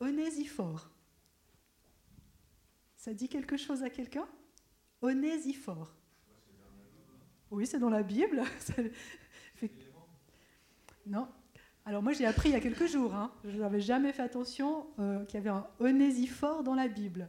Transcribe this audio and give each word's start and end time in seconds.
Onésiphore. 0.00 0.90
Ça 2.96 3.14
dit 3.14 3.28
quelque 3.28 3.56
chose 3.56 3.82
à 3.82 3.90
quelqu'un? 3.90 4.26
Onésiphore. 5.02 5.94
Oui, 7.50 7.66
c'est 7.66 7.78
dans 7.78 7.90
la 7.90 8.02
Bible. 8.02 8.42
Non. 11.06 11.28
Alors 11.84 12.02
moi 12.02 12.12
j'ai 12.12 12.26
appris 12.26 12.48
il 12.48 12.52
y 12.52 12.56
a 12.56 12.60
quelques 12.60 12.88
jours, 12.88 13.14
hein. 13.14 13.32
je 13.44 13.56
n'avais 13.58 13.80
jamais 13.80 14.12
fait 14.12 14.22
attention 14.22 14.88
euh, 14.98 15.24
qu'il 15.24 15.36
y 15.36 15.40
avait 15.40 15.50
un 15.50 15.66
onésiphore 15.78 16.64
dans 16.64 16.74
la 16.74 16.88
Bible. 16.88 17.28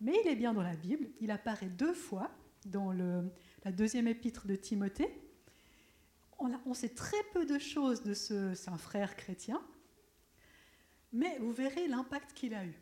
Mais 0.00 0.14
il 0.24 0.30
est 0.30 0.36
bien 0.36 0.54
dans 0.54 0.62
la 0.62 0.76
Bible, 0.76 1.08
il 1.20 1.30
apparaît 1.30 1.68
deux 1.68 1.92
fois 1.92 2.30
dans 2.64 2.92
la 2.92 3.72
deuxième 3.72 4.08
épître 4.08 4.46
de 4.46 4.56
Timothée. 4.56 5.12
On, 6.38 6.72
sait 6.72 6.90
très 6.90 7.22
peu 7.32 7.44
de 7.44 7.58
choses 7.58 8.02
de 8.04 8.14
ce, 8.14 8.54
c'est 8.54 8.70
frère 8.78 9.16
chrétien, 9.16 9.60
mais 11.12 11.38
vous 11.38 11.52
verrez 11.52 11.88
l'impact 11.88 12.32
qu'il 12.32 12.54
a 12.54 12.64
eu. 12.64 12.80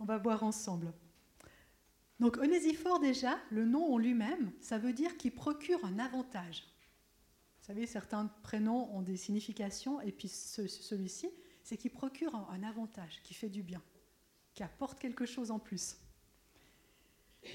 On 0.00 0.04
va 0.04 0.18
voir 0.18 0.42
ensemble. 0.42 0.92
Donc 2.18 2.38
Onésiphore 2.38 2.98
déjà, 2.98 3.38
le 3.50 3.64
nom 3.64 3.94
en 3.94 3.98
lui-même, 3.98 4.52
ça 4.60 4.78
veut 4.78 4.92
dire 4.92 5.16
qu'il 5.16 5.34
procure 5.34 5.84
un 5.84 5.98
avantage. 5.98 6.64
Vous 7.60 7.66
savez, 7.66 7.86
certains 7.86 8.26
prénoms 8.42 8.94
ont 8.96 9.02
des 9.02 9.16
significations, 9.16 10.00
et 10.00 10.12
puis 10.12 10.28
celui-ci, 10.28 11.28
c'est 11.62 11.76
qu'il 11.76 11.90
procure 11.90 12.34
un, 12.34 12.62
avantage, 12.62 13.20
qui 13.24 13.34
fait 13.34 13.48
du 13.48 13.62
bien, 13.62 13.82
qui 14.54 14.62
apporte 14.62 15.00
quelque 15.00 15.26
chose 15.26 15.50
en 15.50 15.58
plus. 15.58 15.96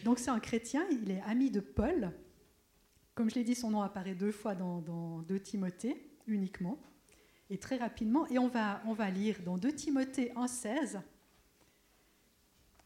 Donc 0.03 0.20
c'est 0.20 0.30
un 0.30 0.39
chrétien, 0.39 0.86
il 0.91 1.11
est 1.11 1.22
ami 1.22 1.50
de 1.50 1.61
Paul. 1.61 2.11
Comme 3.16 3.30
je 3.30 3.36
l'ai 3.36 3.44
dit, 3.44 3.55
son 3.55 3.72
nom 3.72 3.81
apparaît 3.81 4.16
deux 4.16 4.31
fois 4.31 4.53
dans, 4.53 4.81
dans 4.81 5.20
2 5.22 5.39
Timothée 5.39 6.11
uniquement, 6.27 6.77
et 7.51 7.59
très 7.59 7.77
rapidement. 7.77 8.25
Et 8.29 8.39
on 8.39 8.47
va, 8.47 8.81
on 8.87 8.93
va 8.93 9.11
lire 9.11 9.37
dans 9.43 9.57
2 9.57 9.71
Timothée 9.73 10.31
1,16 10.35 11.01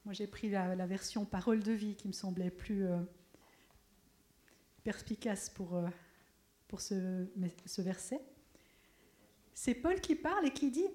moi, 0.06 0.14
j'ai 0.14 0.28
pris 0.28 0.50
la, 0.52 0.86
version 0.86 1.26
parole 1.26 1.64
de 1.64 1.72
vie 1.72 1.96
qui 1.96 2.08
me 2.08 2.14
semblait 2.14 2.52
plus 2.52 2.86
euh, 2.86 3.00
perspicace 4.84 5.50
pour, 5.50 5.76
euh, 5.76 5.88
pour 6.68 6.80
ce, 6.80 7.26
ce 7.66 7.82
verset. 7.82 8.22
C'est 9.56 9.74
Paul 9.74 10.00
qui 10.00 10.14
parle 10.14 10.46
et 10.46 10.54
qui 10.54 10.70
dit 10.70 10.88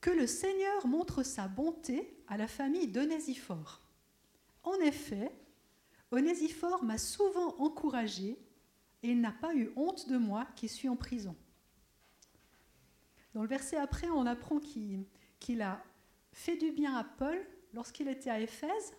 que 0.00 0.10
le 0.10 0.26
Seigneur 0.26 0.84
montre 0.88 1.22
sa 1.22 1.46
bonté 1.46 2.18
à 2.26 2.36
la 2.36 2.48
famille 2.48 2.88
d'Onésiphore. 2.88 3.82
En 4.64 4.80
effet, 4.80 5.30
Onésiphore 6.10 6.82
m'a 6.82 6.98
souvent 6.98 7.54
encouragé 7.58 8.36
et 9.04 9.10
il 9.10 9.20
n'a 9.20 9.32
pas 9.32 9.54
eu 9.54 9.70
honte 9.76 10.08
de 10.08 10.16
moi 10.16 10.44
qui 10.56 10.68
suis 10.68 10.88
en 10.88 10.96
prison. 10.96 11.36
Dans 13.36 13.42
le 13.42 13.48
verset 13.48 13.76
après, 13.76 14.08
on 14.08 14.24
apprend 14.24 14.58
qu'il 14.60 15.60
a 15.60 15.84
fait 16.32 16.56
du 16.56 16.72
bien 16.72 16.94
à 16.96 17.04
Paul 17.04 17.38
lorsqu'il 17.74 18.08
était 18.08 18.30
à 18.30 18.40
Éphèse. 18.40 18.94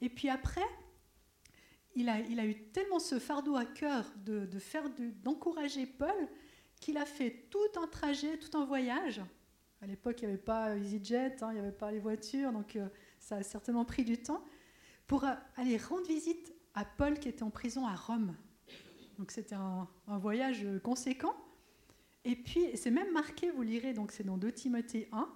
Et 0.00 0.08
puis 0.08 0.28
après, 0.28 0.62
il 1.96 2.08
a, 2.08 2.20
eu 2.20 2.54
tellement 2.70 3.00
ce 3.00 3.18
fardeau 3.18 3.56
à 3.56 3.64
cœur 3.64 4.04
de, 4.24 4.46
faire 4.60 4.84
d'encourager 5.24 5.86
Paul 5.86 6.28
qu'il 6.80 6.98
a 6.98 7.04
fait 7.04 7.48
tout 7.50 7.80
un 7.82 7.88
trajet, 7.88 8.38
tout 8.38 8.56
un 8.56 8.64
voyage. 8.64 9.20
À 9.82 9.88
l'époque, 9.88 10.22
il 10.22 10.26
n'y 10.26 10.34
avait 10.34 10.42
pas 10.42 10.76
EasyJet, 10.76 11.42
hein, 11.42 11.48
il 11.50 11.54
n'y 11.54 11.58
avait 11.58 11.72
pas 11.72 11.90
les 11.90 11.98
voitures, 11.98 12.52
donc 12.52 12.76
euh, 12.76 12.88
ça 13.18 13.38
a 13.38 13.42
certainement 13.42 13.84
pris 13.84 14.04
du 14.04 14.22
temps, 14.22 14.44
pour 15.08 15.24
aller 15.56 15.78
rendre 15.78 16.06
visite 16.06 16.54
à 16.74 16.84
Paul 16.84 17.18
qui 17.18 17.28
était 17.28 17.42
en 17.42 17.50
prison 17.50 17.88
à 17.88 17.96
Rome. 17.96 18.36
Donc 19.18 19.32
c'était 19.32 19.56
un, 19.56 19.88
voyage 20.06 20.64
conséquent. 20.84 21.34
Et 22.24 22.36
puis, 22.36 22.76
c'est 22.76 22.90
même 22.90 23.12
marqué, 23.12 23.50
vous 23.50 23.62
lirez, 23.62 23.94
donc 23.94 24.12
c'est 24.12 24.24
dans 24.24 24.36
2 24.36 24.52
Timothée 24.52 25.08
1, 25.12 25.28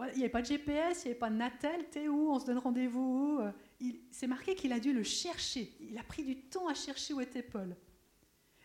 il 0.00 0.18
n'y 0.18 0.24
avait 0.24 0.28
pas 0.28 0.42
de 0.42 0.46
GPS, 0.46 1.02
il 1.04 1.08
n'y 1.08 1.10
avait 1.12 1.18
pas 1.18 1.30
de 1.30 1.36
Natel, 1.36 1.88
t'es 1.90 2.08
où 2.08 2.30
On 2.30 2.40
se 2.40 2.46
donne 2.46 2.58
rendez-vous 2.58 3.38
où 3.38 3.90
C'est 4.10 4.26
marqué 4.26 4.54
qu'il 4.54 4.72
a 4.72 4.80
dû 4.80 4.92
le 4.92 5.02
chercher. 5.02 5.72
Il 5.80 5.96
a 5.98 6.02
pris 6.02 6.24
du 6.24 6.36
temps 6.36 6.66
à 6.66 6.74
chercher 6.74 7.14
où 7.14 7.20
était 7.20 7.42
Paul. 7.42 7.76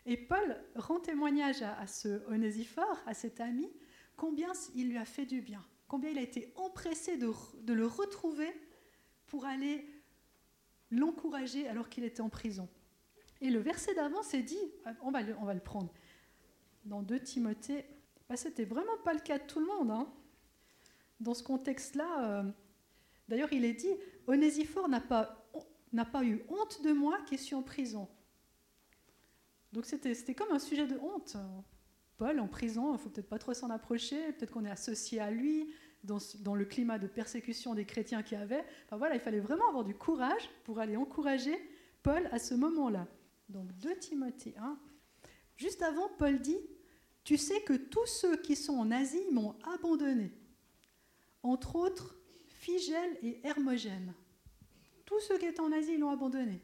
Et 0.06 0.16
Paul 0.16 0.56
rend 0.74 0.98
témoignage 0.98 1.62
à, 1.62 1.86
ce 1.86 2.26
Onésiphore, 2.28 2.98
à 3.06 3.14
cet 3.14 3.40
ami, 3.40 3.70
combien 4.16 4.52
il 4.74 4.88
lui 4.88 4.98
a 4.98 5.04
fait 5.04 5.26
du 5.26 5.40
bien, 5.40 5.64
combien 5.88 6.10
il 6.10 6.18
a 6.18 6.22
été 6.22 6.52
empressé 6.56 7.16
de, 7.16 7.32
le 7.72 7.86
retrouver 7.86 8.50
pour 9.26 9.44
aller 9.44 9.86
l'encourager 10.90 11.68
alors 11.68 11.88
qu'il 11.88 12.02
était 12.02 12.22
en 12.22 12.28
prison. 12.28 12.68
Et 13.40 13.50
le 13.50 13.60
verset 13.60 13.94
d'avant 13.94 14.22
s'est 14.22 14.42
dit, 14.42 14.58
on 15.02 15.10
va 15.10 15.22
le 15.22 15.60
prendre, 15.60 15.92
dans 16.84 17.02
2 17.02 17.20
Timothée, 17.20 17.86
bah, 18.28 18.36
c'était 18.36 18.64
vraiment 18.64 18.96
pas 19.04 19.14
le 19.14 19.20
cas 19.20 19.38
de 19.38 19.44
tout 19.44 19.60
le 19.60 19.66
monde. 19.66 19.90
Hein 19.90 20.12
dans 21.20 21.34
ce 21.34 21.42
contexte-là, 21.42 22.24
euh, 22.24 22.42
d'ailleurs, 23.28 23.52
il 23.52 23.64
est 23.64 23.74
dit 23.74 23.94
Onésiphore 24.26 24.88
n'a 24.88 25.00
pas, 25.00 25.46
pas 26.12 26.24
eu 26.24 26.42
honte 26.48 26.82
de 26.82 26.92
moi 26.92 27.18
qui 27.26 27.38
suis 27.38 27.54
en 27.54 27.62
prison. 27.62 28.08
Donc 29.72 29.86
c'était, 29.86 30.34
comme 30.34 30.50
un 30.50 30.58
sujet 30.58 30.86
de 30.86 30.98
honte. 30.98 31.36
Paul 32.16 32.40
en 32.40 32.48
prison, 32.48 32.92
il 32.92 32.98
faut 32.98 33.08
peut-être 33.08 33.28
pas 33.28 33.38
trop 33.38 33.54
s'en 33.54 33.70
approcher, 33.70 34.32
peut-être 34.32 34.50
qu'on 34.50 34.64
est 34.64 34.70
associé 34.70 35.20
à 35.20 35.30
lui 35.30 35.72
dans, 36.04 36.18
dans, 36.40 36.54
le 36.54 36.64
climat 36.64 36.98
de 36.98 37.06
persécution 37.06 37.74
des 37.74 37.86
chrétiens 37.86 38.22
qu'il 38.22 38.38
y 38.38 38.40
avait. 38.40 38.64
Enfin 38.86 38.96
voilà, 38.96 39.14
il 39.14 39.20
fallait 39.20 39.40
vraiment 39.40 39.68
avoir 39.68 39.84
du 39.84 39.94
courage 39.94 40.50
pour 40.64 40.80
aller 40.80 40.96
encourager 40.96 41.56
Paul 42.02 42.28
à 42.32 42.38
ce 42.38 42.54
moment-là. 42.54 43.06
Donc 43.48 43.72
2 43.78 43.96
Timothée 43.98 44.54
1. 44.58 44.78
Juste 45.60 45.82
avant, 45.82 46.08
Paul 46.16 46.38
dit 46.38 46.58
Tu 47.22 47.36
sais 47.36 47.60
que 47.60 47.74
tous 47.74 48.06
ceux 48.06 48.38
qui 48.38 48.56
sont 48.56 48.78
en 48.78 48.90
Asie 48.90 49.26
m'ont 49.30 49.54
abandonné 49.62 50.32
entre 51.42 51.76
autres 51.76 52.16
Figel 52.48 53.18
et 53.22 53.46
Hermogène. 53.46 54.14
Tous 55.04 55.20
ceux 55.20 55.36
qui 55.38 55.44
étaient 55.44 55.60
en 55.60 55.70
Asie 55.70 55.98
l'ont 55.98 56.08
abandonné. 56.08 56.62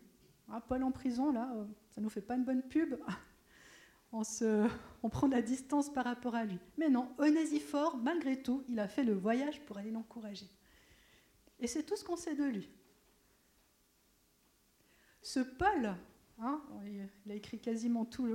Ah, 0.49 0.63
Paul 0.63 0.83
en 0.83 0.93
prison, 0.93 1.31
là, 1.31 1.53
euh, 1.57 1.67
ça 1.91 2.01
ne 2.01 2.05
nous 2.05 2.11
fait 2.11 2.23
pas 2.23 2.37
une 2.37 2.45
bonne 2.45 2.63
pub. 2.63 2.97
On, 4.13 4.25
se, 4.25 4.67
prend 5.11 5.27
la 5.27 5.43
distance 5.43 5.93
par 5.93 6.05
rapport 6.05 6.35
à 6.35 6.45
lui. 6.45 6.59
Mais 6.79 6.89
non, 6.89 7.11
Onésiphore, 7.19 7.99
malgré 7.99 8.41
tout, 8.41 8.65
il 8.69 8.79
a 8.79 8.89
fait 8.89 9.05
le 9.05 9.13
voyage 9.13 9.61
pour 9.67 9.77
aller 9.77 9.91
l'encourager. 9.91 10.49
Et 11.59 11.67
c'est 11.67 11.83
tout 11.83 11.97
ce 11.97 12.05
qu'on 12.05 12.17
sait 12.17 12.35
de 12.35 12.45
lui. 12.45 12.71
Ce 15.21 15.41
Paul, 15.41 15.97
hein, 16.39 16.63
il 17.27 17.33
a 17.33 17.35
écrit 17.35 17.59
quasiment 17.59 18.07
tout, 18.07 18.27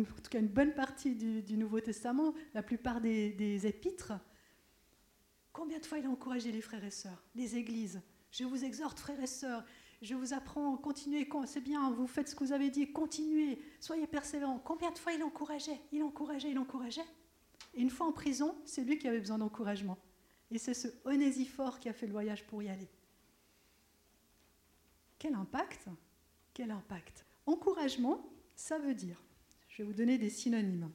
en 0.00 0.04
tout 0.04 0.30
cas 0.30 0.38
une 0.38 0.48
bonne 0.48 0.74
partie 0.74 1.14
du, 1.14 1.56
Nouveau 1.56 1.80
Testament, 1.80 2.34
la 2.54 2.62
plupart 2.62 3.00
des 3.00 3.66
épîtres, 3.66 4.14
Combien 5.52 5.78
de 5.78 5.84
fois 5.84 5.98
il 5.98 6.06
a 6.06 6.10
encouragé 6.10 6.50
les 6.50 6.62
frères 6.62 6.84
et 6.84 6.90
sœurs, 6.90 7.22
les 7.34 7.56
églises? 7.56 8.00
Je 8.30 8.44
vous 8.44 8.64
exhorte, 8.64 8.98
frères 8.98 9.22
et 9.22 9.26
sœurs, 9.26 9.64
je 10.00 10.14
vous 10.14 10.32
apprends, 10.32 10.76
continuez, 10.78 11.28
c'est 11.46 11.60
bien, 11.60 11.90
vous 11.90 12.06
faites 12.06 12.28
ce 12.28 12.34
que 12.34 12.42
vous 12.42 12.52
avez 12.52 12.70
dit, 12.70 12.90
continuez, 12.90 13.60
soyez 13.78 14.06
persévérants. 14.06 14.58
Combien 14.58 14.90
de 14.90 14.98
fois 14.98 15.12
il 15.12 15.22
encourageait? 15.22 15.78
Il 15.92 16.02
encourageait, 16.02 16.50
il 16.50 16.58
encourageait. 16.58 17.04
Et 17.74 17.82
une 17.82 17.90
fois 17.90 18.06
en 18.06 18.12
prison, 18.12 18.56
c'est 18.64 18.82
lui 18.82 18.98
qui 18.98 19.06
avait 19.06 19.20
besoin 19.20 19.38
d'encouragement. 19.38 19.98
Et 20.50 20.58
c'est 20.58 20.74
ce 20.74 20.88
Onésiphore 21.04 21.78
qui 21.78 21.88
a 21.90 21.92
fait 21.92 22.06
le 22.06 22.12
voyage 22.12 22.46
pour 22.46 22.62
y 22.62 22.68
aller. 22.68 22.88
Quel 25.18 25.34
impact? 25.34 25.88
Quel 26.54 26.70
impact? 26.70 27.26
Encouragement, 27.44 28.26
ça 28.56 28.78
veut 28.78 28.94
dire, 28.94 29.22
je 29.72 29.78
vais 29.78 29.84
vous 29.84 29.94
donner 29.94 30.18
des 30.18 30.30
synonymes. 30.30 30.90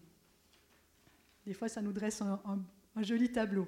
Des 1.46 1.54
fois, 1.54 1.68
ça 1.68 1.82
nous 1.82 1.92
dresse 1.92 2.22
un 2.22 3.04
joli 3.04 3.32
tableau 3.32 3.68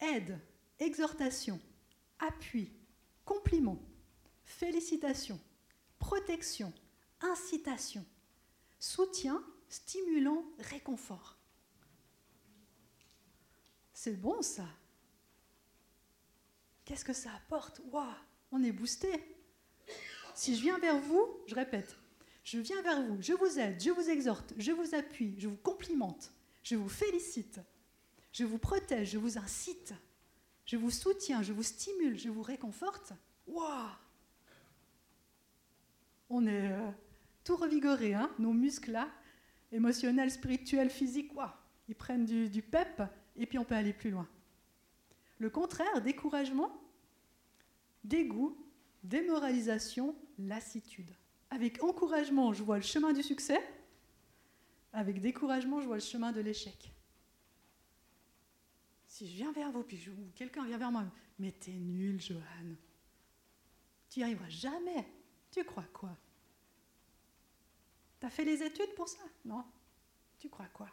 aide, 0.00 0.38
exhortation, 0.78 1.60
appui, 2.18 2.72
compliment, 3.24 3.78
félicitation, 4.44 5.38
protection, 5.98 6.72
incitation, 7.20 8.04
soutien, 8.78 9.44
stimulant, 9.68 10.44
réconfort. 10.58 11.36
C'est 13.92 14.16
bon 14.16 14.40
ça. 14.40 14.66
Qu'est-ce 16.86 17.04
que 17.04 17.12
ça 17.12 17.30
apporte? 17.34 17.80
Waouh, 17.92 18.08
on 18.50 18.62
est 18.62 18.72
boosté. 18.72 19.36
Si 20.34 20.56
je 20.56 20.62
viens 20.62 20.78
vers 20.78 20.98
vous, 20.98 21.28
je 21.46 21.54
répète, 21.54 21.99
je 22.50 22.58
viens 22.58 22.82
vers 22.82 23.00
vous, 23.00 23.22
je 23.22 23.32
vous 23.32 23.60
aide, 23.60 23.80
je 23.80 23.90
vous 23.90 24.10
exhorte, 24.10 24.54
je 24.58 24.72
vous 24.72 24.96
appuie, 24.96 25.36
je 25.38 25.46
vous 25.46 25.56
complimente, 25.56 26.32
je 26.64 26.74
vous 26.74 26.88
félicite, 26.88 27.60
je 28.32 28.44
vous 28.44 28.58
protège, 28.58 29.12
je 29.12 29.18
vous 29.18 29.38
incite, 29.38 29.94
je 30.66 30.76
vous 30.76 30.90
soutiens, 30.90 31.44
je 31.44 31.52
vous 31.52 31.62
stimule, 31.62 32.18
je 32.18 32.28
vous 32.28 32.42
réconforte. 32.42 33.12
Waouh 33.46 33.90
On 36.28 36.44
est 36.44 36.72
euh, 36.72 36.90
tout 37.44 37.54
revigoré, 37.54 38.14
hein 38.14 38.28
nos 38.40 38.52
muscles 38.52 38.90
là, 38.90 39.08
émotionnels, 39.70 40.32
spirituels, 40.32 40.90
physiques, 40.90 41.32
waouh 41.36 41.50
ils 41.86 41.94
prennent 41.94 42.24
du 42.24 42.62
pep 42.62 43.00
et 43.36 43.46
puis 43.46 43.58
on 43.58 43.64
peut 43.64 43.76
aller 43.76 43.92
plus 43.92 44.10
loin. 44.10 44.28
Le 45.38 45.50
contraire, 45.50 46.02
découragement, 46.02 46.82
dégoût, 48.02 48.56
démoralisation, 49.04 50.16
lassitude. 50.36 51.14
Avec 51.50 51.82
encouragement, 51.82 52.52
je 52.52 52.62
vois 52.62 52.76
le 52.76 52.82
chemin 52.82 53.12
du 53.12 53.22
succès. 53.22 53.60
Avec 54.92 55.20
découragement, 55.20 55.80
je 55.80 55.86
vois 55.86 55.96
le 55.96 56.02
chemin 56.02 56.32
de 56.32 56.40
l'échec. 56.40 56.92
Si 59.06 59.28
je 59.28 59.36
viens 59.36 59.52
vers 59.52 59.70
vous, 59.70 59.82
puis 59.82 60.00
quelqu'un 60.34 60.64
vient 60.64 60.78
vers 60.78 60.92
moi, 60.92 61.04
mais 61.38 61.52
t'es 61.52 61.72
nul, 61.72 62.20
Johan. 62.20 62.76
Tu 64.08 64.20
n'y 64.20 64.24
arriveras 64.24 64.48
jamais. 64.48 65.06
Tu 65.50 65.64
crois 65.64 65.86
quoi? 65.92 66.16
T'as 68.20 68.30
fait 68.30 68.44
les 68.44 68.62
études 68.62 68.94
pour 68.94 69.08
ça? 69.08 69.22
Non 69.44 69.64
Tu 70.38 70.48
crois 70.48 70.68
quoi? 70.68 70.88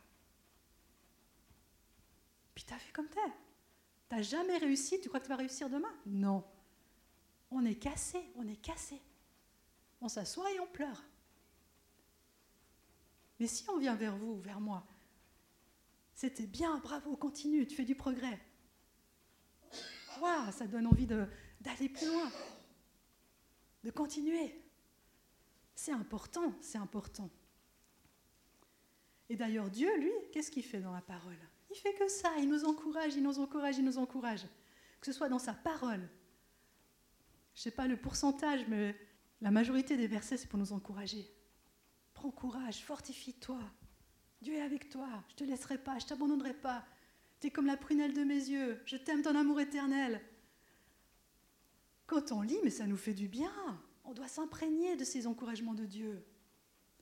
Puis 2.56 2.64
t'as 2.64 2.78
fait 2.78 2.92
comme 2.92 3.10
t'es. 3.10 3.20
T'as 4.10 4.22
jamais 4.22 4.58
réussi, 4.58 5.00
tu 5.00 5.10
crois 5.10 5.20
que 5.20 5.26
tu 5.26 5.30
vas 5.30 5.36
réussir 5.36 5.70
demain? 5.70 5.94
Non. 6.06 6.44
On 7.52 7.66
est 7.66 7.76
cassé, 7.76 8.20
on 8.36 8.48
est 8.48 8.62
cassé. 8.62 9.02
On 10.02 10.10
s'assoit 10.10 10.52
et 10.52 10.60
on 10.60 10.68
pleure. 10.68 11.04
Mais 13.40 13.48
si 13.48 13.70
on 13.70 13.78
vient 13.78 13.96
vers 13.96 14.18
vous, 14.18 14.40
vers 14.42 14.60
moi, 14.60 14.86
c'était 16.14 16.48
bien, 16.48 16.78
bravo, 16.80 17.16
continue, 17.16 17.68
tu 17.68 17.76
fais 17.76 17.86
du 17.86 17.96
progrès. 17.96 18.40
Waouh, 20.20 20.52
ça 20.52 20.66
donne 20.66 20.88
envie 20.88 21.06
d'aller 21.06 21.90
plus 21.90 22.08
loin, 22.08 22.32
de 23.84 23.92
continuer. 23.92 24.60
C'est 25.76 25.92
important, 25.92 26.56
c'est 26.60 26.80
important. 26.80 27.30
Et 29.30 29.36
d'ailleurs, 29.36 29.70
Dieu, 29.70 29.96
lui, 30.00 30.12
qu'est-ce 30.32 30.50
qu'il 30.50 30.64
fait 30.64 30.80
dans 30.80 30.94
la 30.94 31.02
parole? 31.02 31.38
Il 31.70 31.76
fait 31.76 31.94
que 31.94 32.08
ça, 32.08 32.34
il 32.40 32.50
nous 32.50 32.66
encourage, 32.66 33.16
il 33.16 33.22
nous 33.22 33.38
encourage, 33.40 33.78
il 33.78 33.86
nous 33.86 33.98
encourage. 33.98 34.44
Que 35.00 35.06
ce 35.06 35.12
soit 35.12 35.30
dans 35.30 35.38
sa 35.38 35.54
parole. 35.54 36.10
Je 37.54 37.60
ne 37.60 37.64
sais 37.64 37.72
pas 37.72 37.88
le 37.88 37.98
pourcentage, 37.98 38.66
mais 38.68 38.96
la 39.42 39.52
majorité 39.52 39.98
des 39.98 40.08
versets, 40.08 40.38
c'est 40.38 40.48
pour 40.48 40.60
nous 40.60 40.74
encourager. 40.74 41.32
Prends 42.14 42.32
courage, 42.32 42.84
fortifie-toi. 42.84 43.60
Dieu 44.42 44.54
est 44.54 44.62
avec 44.62 44.90
toi, 44.90 45.08
je 45.30 45.34
ne 45.34 45.38
te 45.38 45.44
laisserai 45.44 45.78
pas, 45.78 46.00
je 46.00 46.06
ne 46.06 46.10
t'abandonnerai 46.10 46.54
pas. 46.54 46.86
Tu 47.40 47.48
es 47.48 47.52
comme 47.52 47.68
la 47.68 47.78
prunelle 47.78 48.14
de 48.14 48.24
mes 48.24 48.36
yeux, 48.36 48.82
je 48.86 48.98
t'aime 48.98 49.22
ton 49.22 49.36
amour 49.36 49.60
éternel. 49.60 50.22
Quand 52.08 52.32
on 52.32 52.42
lit, 52.42 52.60
mais 52.64 52.70
ça 52.70 52.88
nous 52.88 52.98
fait 52.98 53.14
du 53.14 53.28
bien. 53.28 53.52
On 54.06 54.14
doit 54.14 54.28
s'imprégner 54.28 54.96
de 54.96 55.04
ces 55.04 55.28
encouragements 55.28 55.74
de 55.74 55.86
Dieu. 55.86 56.26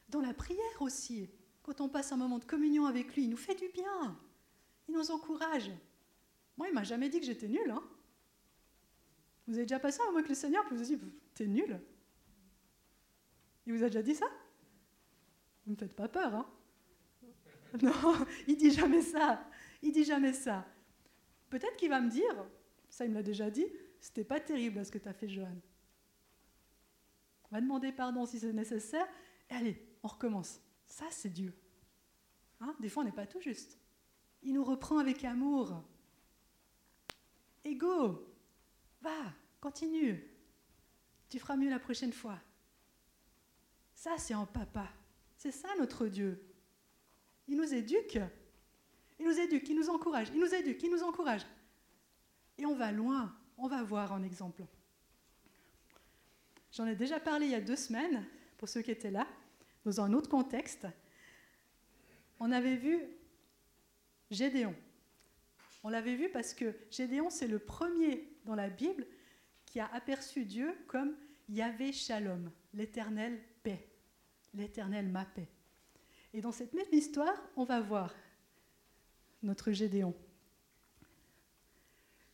Dans 0.10 0.22
la 0.22 0.34
prière 0.34 0.82
aussi, 0.82 1.30
quand 1.62 1.80
on 1.82 1.90
passe 1.90 2.12
un 2.12 2.18
moment 2.18 2.40
de 2.40 2.46
communion 2.46 2.86
avec 2.86 3.16
lui, 3.16 3.24
il 3.24 3.30
nous 3.30 3.38
fait 3.38 3.56
du 3.56 3.70
bien. 3.70 4.20
Il 4.88 4.96
nous 4.96 5.12
encourage. 5.12 5.72
Moi, 6.58 6.68
il 6.68 6.74
m'a 6.74 6.84
jamais 6.84 7.10
dit 7.10 7.20
que 7.20 7.26
j'étais 7.26 7.48
nulle. 7.48 7.72
Hein. 7.72 7.84
vous 9.48 9.56
avez 9.56 9.64
déjà 9.64 9.80
passé 9.80 10.00
un 10.02 10.06
moment 10.06 10.18
avec 10.18 10.30
le 10.30 10.36
Seigneur, 10.36 10.66
puis 10.66 10.76
vous 10.76 10.82
avez 10.82 10.96
dit, 10.96 11.02
t'es 11.34 11.48
nul. 11.48 11.80
Il 13.66 13.74
vous 13.74 13.84
a 13.84 13.88
déjà 13.88 14.02
dit 14.02 14.16
ça? 14.16 14.28
Vous 15.66 15.72
ne 15.72 15.76
me 15.76 15.80
faites 15.80 15.96
pas 15.96 16.08
peur, 16.08 16.34
hein? 16.34 16.50
Non, 17.82 17.92
il 18.48 18.56
dit 18.56 18.72
jamais 18.72 19.02
ça. 19.02 19.44
Il 19.82 19.92
dit 19.92 20.06
jamais 20.06 20.34
ça. 20.34 20.66
Peut-être 21.50 21.76
qu'il 21.76 21.90
va 21.90 22.00
me 22.00 22.10
dire, 22.10 22.46
ça 22.90 23.06
il 23.06 23.12
me 23.12 23.16
l'a 23.16 23.24
déjà 23.24 23.50
dit, 23.50 23.66
c'était 24.00 24.24
pas 24.24 24.40
terrible 24.40 24.86
ce 24.86 24.92
que 24.92 24.98
tu 24.98 25.10
as 25.10 25.14
fait, 25.14 25.28
Johan. 25.28 25.58
On 27.50 27.56
va 27.56 27.62
demander 27.62 27.92
pardon 27.92 28.26
si 28.26 28.40
c'est 28.40 28.54
nécessaire. 28.54 29.08
Et 29.50 29.54
allez, 29.54 29.88
on 30.04 30.08
recommence. 30.08 30.60
Ça, 30.86 31.06
c'est 31.12 31.30
Dieu. 31.30 31.54
Hein? 32.60 32.76
Des 32.80 32.90
fois, 32.90 33.04
on 33.04 33.06
n'est 33.06 33.12
pas 33.12 33.28
tout 33.28 33.42
juste. 33.42 33.80
Il 34.44 34.54
nous 34.54 34.64
reprend 34.64 34.98
avec 34.98 35.24
amour. 35.24 35.84
Ego, 37.64 38.28
va, 39.02 39.34
continue. 39.60 40.24
Tu 41.30 41.40
feras 41.40 41.56
mieux 41.56 41.70
la 41.70 41.80
prochaine 41.80 42.14
fois. 42.14 42.40
Ça, 44.06 44.20
c'est 44.20 44.36
en 44.36 44.46
papa. 44.46 44.88
C'est 45.36 45.50
ça 45.50 45.68
notre 45.80 46.06
Dieu. 46.06 46.40
Il 47.48 47.58
nous 47.58 47.74
éduque. 47.74 48.20
Il 49.18 49.26
nous 49.26 49.40
éduque, 49.40 49.68
il 49.68 49.76
nous 49.76 49.90
encourage, 49.90 50.28
il 50.32 50.40
nous 50.40 50.54
éduque, 50.54 50.84
il 50.84 50.92
nous 50.92 51.02
encourage. 51.02 51.42
Et 52.60 52.68
on 52.68 52.76
va 52.76 52.92
loin, 52.92 53.36
on 53.58 53.68
va 53.68 53.82
voir 53.82 54.12
en 54.12 54.22
exemple. 54.22 54.64
J'en 56.72 56.86
ai 56.86 56.96
déjà 56.96 57.20
parlé 57.20 57.48
il 57.48 57.54
y 57.54 57.56
a 57.56 57.62
deux 57.62 57.76
semaines, 57.76 58.24
pour 58.60 58.70
ceux 58.70 58.84
qui 58.84 58.92
étaient 58.92 59.10
là, 59.10 59.28
dans 59.86 60.00
un 60.00 60.14
autre 60.14 60.30
contexte. 60.30 60.86
On 62.40 62.52
avait 62.52 62.76
vu 62.76 63.02
Gédéon. 64.30 64.76
On 65.82 65.90
l'avait 65.90 66.16
vu 66.16 66.30
parce 66.30 66.54
que 66.54 66.76
Gédéon, 66.92 67.32
c'est 67.32 67.48
le 67.48 67.58
premier 67.58 68.38
dans 68.44 68.54
la 68.54 68.70
Bible 68.70 69.08
qui 69.66 69.80
a 69.80 69.92
aperçu 69.96 70.46
Dieu 70.46 70.78
comme 70.86 71.16
Yahvé 71.50 71.92
Shalom, 71.92 72.52
l'éternel 72.76 73.42
l'éternel 74.56 75.08
ma 75.08 75.26
paix. 75.26 75.48
Et 76.34 76.42
dans 76.42 76.52
cette 76.52 76.74
même 76.74 76.86
histoire, 76.92 77.36
on 77.56 77.64
va 77.64 77.80
voir 77.80 78.14
notre 79.42 79.72
Gédéon. 79.72 80.14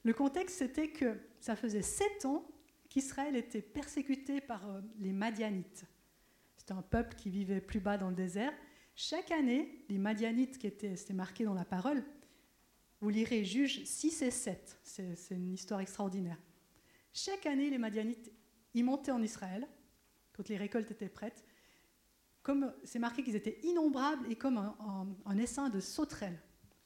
Le 0.04 0.14
contexte, 0.14 0.58
c'était 0.58 0.90
que 0.90 1.20
ça 1.40 1.56
faisait 1.56 1.82
sept 1.82 2.26
ans 2.26 2.44
qu'Israël 2.90 3.36
était 3.36 3.62
persécuté 3.62 4.42
par 4.42 4.68
euh, 4.70 4.82
les 5.00 5.14
Madianites. 5.14 5.86
C'était 6.58 6.74
un 6.74 6.82
peuple 6.82 7.16
qui 7.16 7.30
vivait 7.30 7.62
plus 7.62 7.80
bas 7.80 7.98
dans 7.98 8.10
le 8.10 8.16
désert. 8.16 8.54
Chaque 8.96 9.32
année, 9.32 9.86
les 9.90 9.98
Madianites, 9.98 10.58
qui 10.58 10.68
étaient, 10.68 10.96
c'était 10.96 11.14
marqué 11.14 11.44
dans 11.44 11.54
la 11.54 11.66
parole, 11.66 12.04
vous 13.00 13.10
lirez 13.10 13.44
Juges 13.44 13.84
6 13.84 14.22
et 14.22 14.32
7, 14.32 14.80
c'est, 14.84 15.16
c'est 15.16 15.36
une 15.36 15.54
histoire 15.54 15.80
extraordinaire. 15.80 16.38
Chaque 17.14 17.46
année, 17.46 17.70
les 17.70 17.78
Madianites, 17.78 18.32
y 18.74 18.84
montaient 18.84 19.12
en 19.12 19.22
Israël, 19.22 19.68
quand 20.34 20.48
les 20.50 20.58
récoltes 20.58 20.92
étaient 20.92 21.10
prêtes, 21.10 21.44
comme 22.44 22.74
c'est 22.84 23.00
marqué 23.00 23.24
qu'ils 23.24 23.36
étaient 23.36 23.60
innombrables 23.64 24.30
et 24.32 24.36
comme 24.36 24.58
un, 24.58 25.38
essaim 25.38 25.70
de 25.70 25.80
sauterelles. 25.80 26.40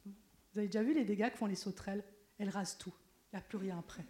Vous 0.06 0.60
avez 0.60 0.68
déjà 0.68 0.84
vu 0.84 0.94
les 0.94 1.06
dégâts 1.06 1.30
que 1.32 1.38
font 1.38 1.46
les 1.46 1.56
sauterelles? 1.56 2.04
Elles 2.38 2.50
rasent 2.50 2.78
tout. 2.78 2.94
Il 3.32 3.36
n'y 3.36 3.40
a 3.40 3.42
plus 3.42 3.58
rien 3.58 3.78
après. 3.80 4.06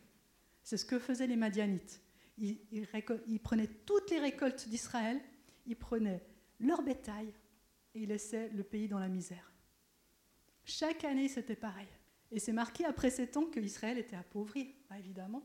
C'est 0.63 0.77
ce 0.77 0.86
que 0.86 1.00
faisaient 1.00 1.27
les 1.27 1.36
Madianites. 1.36 2.01
Ils, 2.38 3.39
prenaient 3.42 3.69
toutes 3.86 4.12
les 4.12 4.19
récoltes 4.19 4.68
d'Israël, 4.68 5.21
ils 5.65 5.75
prenaient 5.75 6.21
leur 6.59 6.81
bétail 6.81 7.33
et 7.94 8.01
ils 8.01 8.09
laissaient 8.09 8.50
le 8.50 8.63
pays 8.63 8.88
dans 8.88 9.00
la 9.00 9.07
misère. 9.07 9.51
Chaque 10.65 11.03
année, 11.06 11.30
c'était 11.30 11.56
pareil. 11.56 11.88
Et 12.31 12.39
c'est 12.39 12.51
marqué 12.51 12.86
après 12.86 13.12
sept 13.12 13.38
ans 13.38 13.45
que 13.45 13.59
Israël 13.59 13.97
était 13.97 14.15
appauvri, 14.15 14.75
bah, 14.89 14.97
évidemment. 14.97 15.44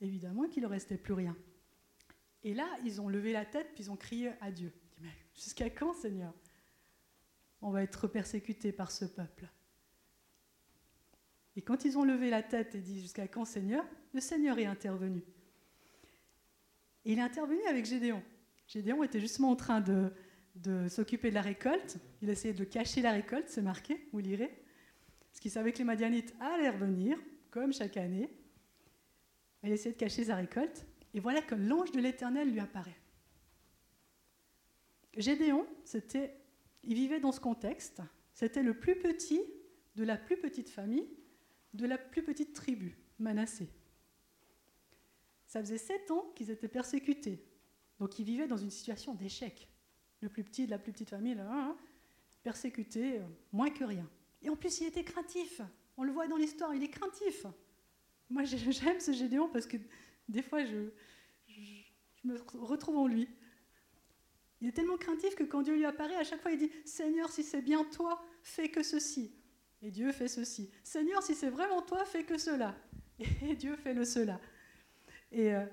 Évidemment 0.00 0.48
qu'il 0.48 0.62
ne 0.62 0.68
restait 0.68 0.96
plus 0.96 1.14
rien. 1.14 1.36
Et 2.44 2.54
là, 2.54 2.68
ils 2.84 3.00
ont 3.00 3.08
levé 3.08 3.32
la 3.32 3.44
tête, 3.44 3.68
puis 3.74 3.84
ils 3.84 3.90
ont 3.90 3.96
crié 3.96 4.32
à 4.40 4.50
Dieu. 4.50 4.72
Jusqu'à 5.34 5.70
quand, 5.70 5.92
Seigneur? 5.94 6.32
On 7.60 7.70
va 7.70 7.82
être 7.82 8.06
persécutés 8.06 8.72
par 8.72 8.90
ce 8.90 9.04
peuple. 9.04 9.48
Et 11.56 11.62
quand 11.62 11.84
ils 11.84 11.98
ont 11.98 12.04
levé 12.04 12.30
la 12.30 12.42
tête 12.42 12.74
et 12.74 12.80
dit 12.80 13.00
jusqu'à 13.00 13.26
quand, 13.26 13.44
Seigneur? 13.44 13.84
Le 14.14 14.20
Seigneur 14.20 14.58
est 14.58 14.66
intervenu. 14.66 15.22
Et 17.04 17.12
il 17.12 17.18
est 17.18 17.22
intervenu 17.22 17.60
avec 17.68 17.84
Gédéon. 17.84 18.22
Gédéon 18.66 19.02
était 19.02 19.20
justement 19.20 19.50
en 19.50 19.56
train 19.56 19.80
de, 19.80 20.12
de 20.56 20.88
s'occuper 20.88 21.30
de 21.30 21.34
la 21.34 21.42
récolte. 21.42 21.98
Il 22.22 22.30
essayait 22.30 22.54
de 22.54 22.64
cacher 22.64 23.02
la 23.02 23.12
récolte, 23.12 23.48
c'est 23.48 23.62
marqué, 23.62 24.08
vous 24.12 24.20
lirez. 24.20 24.62
Parce 25.30 25.40
qu'il 25.40 25.50
savait 25.50 25.72
que 25.72 25.78
les 25.78 25.84
Madianites 25.84 26.34
allaient 26.40 26.70
revenir, 26.70 27.18
comme 27.50 27.72
chaque 27.72 27.96
année. 27.96 28.30
Il 29.62 29.72
essayait 29.72 29.94
de 29.94 29.98
cacher 29.98 30.24
sa 30.24 30.36
récolte. 30.36 30.86
Et 31.18 31.20
voilà 31.20 31.42
que 31.42 31.56
l'ange 31.56 31.90
de 31.90 31.98
l'Éternel 31.98 32.48
lui 32.48 32.60
apparaît. 32.60 32.96
Gédéon, 35.16 35.66
c'était, 35.82 36.40
il 36.84 36.94
vivait 36.94 37.18
dans 37.18 37.32
ce 37.32 37.40
contexte. 37.40 38.00
C'était 38.32 38.62
le 38.62 38.78
plus 38.78 38.96
petit 39.00 39.40
de 39.96 40.04
la 40.04 40.16
plus 40.16 40.36
petite 40.36 40.68
famille, 40.68 41.08
de 41.74 41.86
la 41.86 41.98
plus 41.98 42.22
petite 42.22 42.54
tribu, 42.54 42.96
Manassé. 43.18 43.68
Ça 45.48 45.58
faisait 45.60 45.76
sept 45.76 46.08
ans 46.12 46.30
qu'ils 46.36 46.52
étaient 46.52 46.68
persécutés. 46.68 47.44
Donc 47.98 48.20
ils 48.20 48.24
vivaient 48.24 48.46
dans 48.46 48.56
une 48.56 48.70
situation 48.70 49.12
d'échec. 49.12 49.68
Le 50.20 50.28
plus 50.28 50.44
petit 50.44 50.66
de 50.66 50.70
la 50.70 50.78
plus 50.78 50.92
petite 50.92 51.10
famille, 51.10 51.34
là, 51.34 51.48
hein, 51.50 51.76
persécuté, 52.44 53.18
euh, 53.18 53.24
moins 53.50 53.70
que 53.70 53.82
rien. 53.82 54.08
Et 54.42 54.50
en 54.50 54.54
plus, 54.54 54.82
il 54.82 54.86
était 54.86 55.02
craintif. 55.02 55.62
On 55.96 56.04
le 56.04 56.12
voit 56.12 56.28
dans 56.28 56.36
l'histoire, 56.36 56.76
il 56.76 56.84
est 56.84 56.90
craintif. 56.90 57.44
Moi, 58.30 58.44
j'aime 58.44 59.00
ce 59.00 59.10
Gédéon 59.10 59.48
parce 59.48 59.66
que 59.66 59.78
des 60.28 60.42
fois, 60.42 60.64
je, 60.64 60.90
me 62.24 62.36
retrouve 62.60 62.98
en 62.98 63.06
lui. 63.06 63.28
Il 64.60 64.68
est 64.68 64.72
tellement 64.72 64.96
craintif 64.96 65.34
que 65.34 65.44
quand 65.44 65.62
Dieu 65.62 65.74
lui 65.74 65.84
apparaît, 65.84 66.16
à 66.16 66.24
chaque 66.24 66.42
fois, 66.42 66.50
il 66.50 66.58
dit 66.58 66.70
Seigneur, 66.84 67.30
si 67.30 67.42
c'est 67.42 67.62
bien 67.62 67.84
toi, 67.84 68.22
fais 68.42 68.68
que 68.68 68.82
ceci. 68.82 69.32
Et 69.82 69.90
Dieu 69.90 70.10
fait 70.12 70.28
ceci. 70.28 70.70
Seigneur, 70.82 71.22
si 71.22 71.34
c'est 71.34 71.50
vraiment 71.50 71.82
toi, 71.82 72.04
fais 72.04 72.24
que 72.24 72.36
cela. 72.36 72.76
Et 73.42 73.54
Dieu 73.54 73.76
fait 73.76 73.94
le 73.94 74.04
cela. 74.04 74.40
Et, 75.30 75.54
euh, 75.54 75.64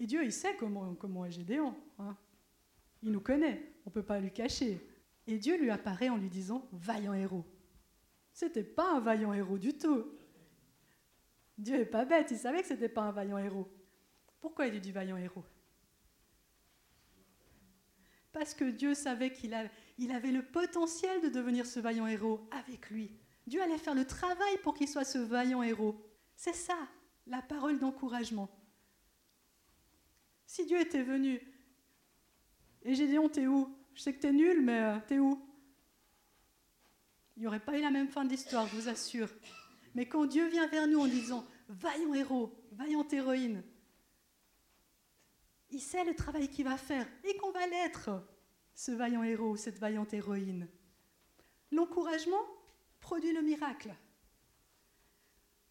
Dieu, 0.00 0.24
il 0.24 0.32
sait 0.32 0.56
comment, 0.56 0.94
comment 0.94 1.24
est 1.26 1.30
Gédéon. 1.30 1.76
Hein. 1.98 2.16
Il 3.02 3.12
nous 3.12 3.20
connaît. 3.20 3.72
On 3.84 3.90
ne 3.90 3.94
peut 3.94 4.02
pas 4.02 4.18
lui 4.18 4.32
cacher. 4.32 4.80
Et 5.26 5.38
Dieu 5.38 5.56
lui 5.58 5.70
apparaît 5.70 6.08
en 6.08 6.16
lui 6.16 6.28
disant 6.28 6.68
Vaillant 6.72 7.14
héros. 7.14 7.44
C'était 8.32 8.64
pas 8.64 8.96
un 8.96 9.00
vaillant 9.00 9.32
héros 9.32 9.58
du 9.58 9.76
tout. 9.76 10.06
Dieu 11.62 11.78
n'est 11.78 11.84
pas 11.84 12.04
bête, 12.04 12.32
il 12.32 12.38
savait 12.38 12.60
que 12.62 12.66
ce 12.66 12.72
n'était 12.72 12.88
pas 12.88 13.02
un 13.02 13.12
vaillant 13.12 13.38
héros. 13.38 13.70
Pourquoi 14.40 14.66
il 14.66 14.74
est 14.74 14.80
du 14.80 14.90
vaillant 14.90 15.16
héros? 15.16 15.44
Parce 18.32 18.52
que 18.52 18.64
Dieu 18.64 18.94
savait 18.94 19.32
qu'il 19.32 19.56
il 19.96 20.10
avait 20.10 20.32
le 20.32 20.42
potentiel 20.42 21.22
de 21.22 21.28
devenir 21.28 21.64
ce 21.64 21.78
vaillant 21.78 22.08
héros 22.08 22.48
avec 22.50 22.90
lui. 22.90 23.12
Dieu 23.46 23.62
allait 23.62 23.78
faire 23.78 23.94
le 23.94 24.04
travail 24.04 24.58
pour 24.64 24.74
qu'il 24.74 24.88
soit 24.88 25.04
ce 25.04 25.18
vaillant 25.18 25.62
héros. 25.62 26.04
C'est 26.34 26.54
ça, 26.54 26.76
la 27.28 27.42
parole 27.42 27.78
d'encouragement. 27.78 28.48
Si 30.46 30.66
Dieu 30.66 30.80
était 30.80 31.04
venu, 31.04 31.40
et 32.82 32.96
Gédéon, 32.96 33.28
t'es 33.28 33.46
où? 33.46 33.72
Je 33.94 34.02
sais 34.02 34.12
que 34.12 34.20
t'es 34.20 34.32
nul, 34.32 34.62
mais 34.62 34.80
euh, 34.80 34.98
t'es 35.06 35.20
où 35.20 35.40
Il 37.36 37.40
n'y 37.40 37.46
aurait 37.46 37.60
pas 37.60 37.78
eu 37.78 37.82
la 37.82 37.92
même 37.92 38.08
fin 38.08 38.24
de 38.24 38.30
l'histoire, 38.30 38.66
je 38.66 38.74
vous 38.74 38.88
assure. 38.88 39.28
Mais 39.94 40.06
quand 40.06 40.26
Dieu 40.26 40.48
vient 40.48 40.66
vers 40.66 40.88
nous 40.88 40.98
en 40.98 41.06
disant 41.06 41.46
Vaillant 41.72 42.12
héros, 42.12 42.52
vaillante 42.72 43.12
héroïne, 43.12 43.64
il 45.70 45.80
sait 45.80 46.04
le 46.04 46.14
travail 46.14 46.48
qu'il 46.48 46.66
va 46.66 46.76
faire 46.76 47.08
et 47.24 47.34
qu'on 47.38 47.50
va 47.50 47.66
l'être, 47.66 48.10
ce 48.74 48.92
vaillant 48.92 49.22
héros, 49.22 49.56
cette 49.56 49.78
vaillante 49.78 50.12
héroïne. 50.12 50.68
L'encouragement 51.70 52.44
produit 53.00 53.32
le 53.32 53.40
miracle. 53.40 53.94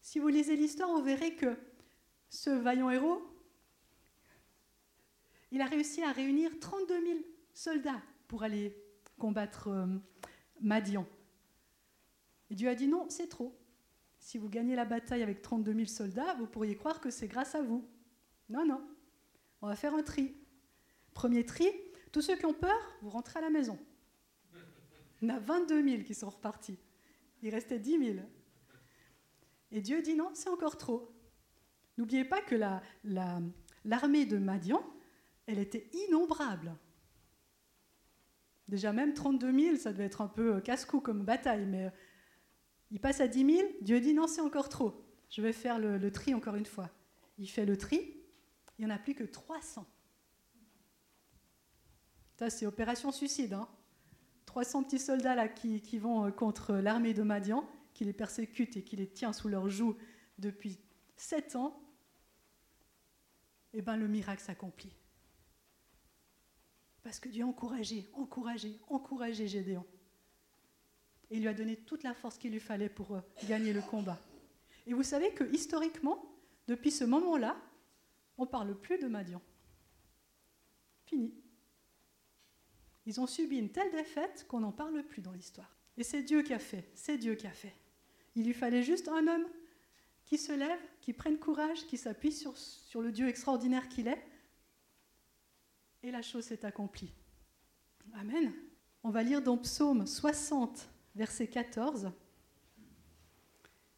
Si 0.00 0.18
vous 0.18 0.26
lisez 0.26 0.56
l'histoire, 0.56 0.90
vous 0.90 1.02
verrez 1.02 1.36
que 1.36 1.56
ce 2.28 2.50
vaillant 2.50 2.90
héros, 2.90 3.22
il 5.52 5.60
a 5.60 5.66
réussi 5.66 6.02
à 6.02 6.10
réunir 6.10 6.58
32 6.58 7.06
000 7.06 7.18
soldats 7.54 8.02
pour 8.26 8.42
aller 8.42 8.76
combattre 9.18 9.68
euh, 9.68 9.86
Madian. 10.60 11.06
Et 12.50 12.56
Dieu 12.56 12.68
a 12.68 12.74
dit 12.74 12.88
non, 12.88 13.08
c'est 13.08 13.28
trop. 13.28 13.56
Si 14.22 14.38
vous 14.38 14.48
gagnez 14.48 14.76
la 14.76 14.84
bataille 14.84 15.24
avec 15.24 15.42
32 15.42 15.74
000 15.74 15.86
soldats, 15.86 16.34
vous 16.34 16.46
pourriez 16.46 16.76
croire 16.76 17.00
que 17.00 17.10
c'est 17.10 17.26
grâce 17.26 17.56
à 17.56 17.60
vous. 17.60 17.84
Non, 18.48 18.64
non. 18.64 18.80
On 19.60 19.66
va 19.66 19.74
faire 19.74 19.94
un 19.96 20.02
tri. 20.04 20.36
Premier 21.12 21.44
tri, 21.44 21.68
tous 22.12 22.22
ceux 22.22 22.36
qui 22.36 22.46
ont 22.46 22.54
peur, 22.54 22.78
vous 23.02 23.10
rentrez 23.10 23.40
à 23.40 23.42
la 23.42 23.50
maison. 23.50 23.76
En 25.24 25.28
a 25.28 25.40
22 25.40 25.88
000 25.88 26.02
qui 26.04 26.14
sont 26.14 26.30
repartis. 26.30 26.78
Il 27.42 27.50
restait 27.50 27.80
10 27.80 27.98
000. 28.14 28.26
Et 29.72 29.80
Dieu 29.80 30.00
dit 30.02 30.14
non, 30.14 30.30
c'est 30.34 30.50
encore 30.50 30.78
trop. 30.78 31.12
N'oubliez 31.98 32.24
pas 32.24 32.40
que 32.40 32.54
l'armée 33.04 34.24
de 34.24 34.38
Madian, 34.38 34.88
elle 35.46 35.58
était 35.58 35.90
innombrable. 36.06 36.76
Déjà 38.68 38.92
même 38.92 39.14
32 39.14 39.60
000, 39.60 39.76
ça 39.78 39.92
devait 39.92 40.04
être 40.04 40.20
un 40.20 40.28
peu 40.28 40.60
casse-cou 40.60 41.00
comme 41.00 41.24
bataille, 41.24 41.66
mais 41.66 41.92
il 42.92 43.00
passe 43.00 43.20
à 43.20 43.26
10 43.26 43.56
000, 43.56 43.68
Dieu 43.80 44.00
dit 44.00 44.12
non, 44.12 44.26
c'est 44.26 44.42
encore 44.42 44.68
trop. 44.68 45.02
Je 45.30 45.40
vais 45.40 45.54
faire 45.54 45.78
le, 45.78 46.12
tri 46.12 46.34
encore 46.34 46.56
une 46.56 46.66
fois. 46.66 46.90
Il 47.38 47.48
fait 47.48 47.64
le 47.64 47.78
tri, 47.78 48.20
il 48.78 48.84
n'y 48.84 48.92
en 48.92 48.94
a 48.94 48.98
plus 48.98 49.14
que 49.14 49.24
300. 49.24 49.86
Ça, 52.36 52.50
c'est 52.50 52.66
opération 52.66 53.10
suicide. 53.10 53.54
Hein 53.54 53.66
300 54.44 54.84
petits 54.84 54.98
soldats 54.98 55.48
qui, 55.48 55.98
vont 55.98 56.26
euh, 56.26 56.30
contre 56.30 56.74
l'armée 56.74 57.14
de 57.14 57.22
Madian, 57.22 57.66
qui 57.94 58.04
les 58.04 58.12
persécute 58.12 58.76
et 58.76 58.84
qui 58.84 58.96
les 58.96 59.08
tient 59.08 59.32
sous 59.32 59.48
leur 59.48 59.70
joug 59.70 59.96
depuis 60.38 60.78
7 61.16 61.56
ans. 61.56 61.80
Eh 63.72 63.80
bien, 63.80 63.96
le 63.96 64.06
miracle 64.06 64.42
s'accomplit. 64.42 64.94
Parce 67.02 67.18
que 67.18 67.30
Dieu 67.30 67.44
a 67.44 67.46
encouragé, 67.46 68.10
encouragé, 68.12 68.78
encouragé 68.90 69.48
Gédéon. 69.48 69.86
Et 71.32 71.36
il 71.36 71.40
lui 71.40 71.48
a 71.48 71.54
donné 71.54 71.76
toute 71.76 72.02
la 72.02 72.12
force 72.12 72.36
qu'il 72.36 72.52
lui 72.52 72.60
fallait 72.60 72.90
pour 72.90 73.16
euh, 73.16 73.20
gagner 73.48 73.72
le 73.72 73.80
combat. 73.80 74.20
Et 74.86 74.92
vous 74.92 75.02
savez 75.02 75.32
que 75.32 75.44
historiquement, 75.44 76.22
depuis 76.68 76.90
ce 76.90 77.04
moment-là, 77.04 77.56
on 78.36 78.42
ne 78.42 78.48
parle 78.48 78.78
plus 78.78 78.98
de 78.98 79.06
Madian. 79.06 79.40
Fini. 81.06 81.32
Ils 83.06 83.18
ont 83.18 83.26
subi 83.26 83.56
une 83.56 83.72
telle 83.72 83.90
défaite 83.92 84.44
qu'on 84.46 84.60
n'en 84.60 84.72
parle 84.72 85.02
plus 85.04 85.22
dans 85.22 85.32
l'histoire. 85.32 85.74
Et 85.96 86.04
c'est 86.04 86.22
Dieu 86.22 86.42
qui 86.42 86.52
a 86.52 86.58
fait, 86.58 86.90
c'est 86.94 87.16
Dieu 87.16 87.34
qui 87.34 87.46
a 87.46 87.52
fait. 87.52 87.74
Il 88.34 88.44
lui 88.44 88.52
fallait 88.52 88.82
juste 88.82 89.08
un 89.08 89.26
homme 89.26 89.46
qui 90.26 90.36
se 90.36 90.52
lève, 90.52 90.80
qui 91.00 91.14
prenne 91.14 91.38
courage, 91.38 91.86
qui 91.86 91.96
s'appuie 91.96 92.32
sur, 92.32 92.58
sur 92.58 93.00
le 93.00 93.10
Dieu 93.10 93.26
extraordinaire 93.26 93.88
qu'il 93.88 94.06
est. 94.06 94.22
Et 96.02 96.10
la 96.10 96.20
chose 96.20 96.44
s'est 96.44 96.66
accomplie. 96.66 97.14
Amen. 98.16 98.52
On 99.02 99.08
va 99.08 99.22
lire 99.22 99.40
dans 99.40 99.56
Psaume 99.56 100.06
60, 100.06 100.91
verset 101.14 101.48
14, 101.48 102.10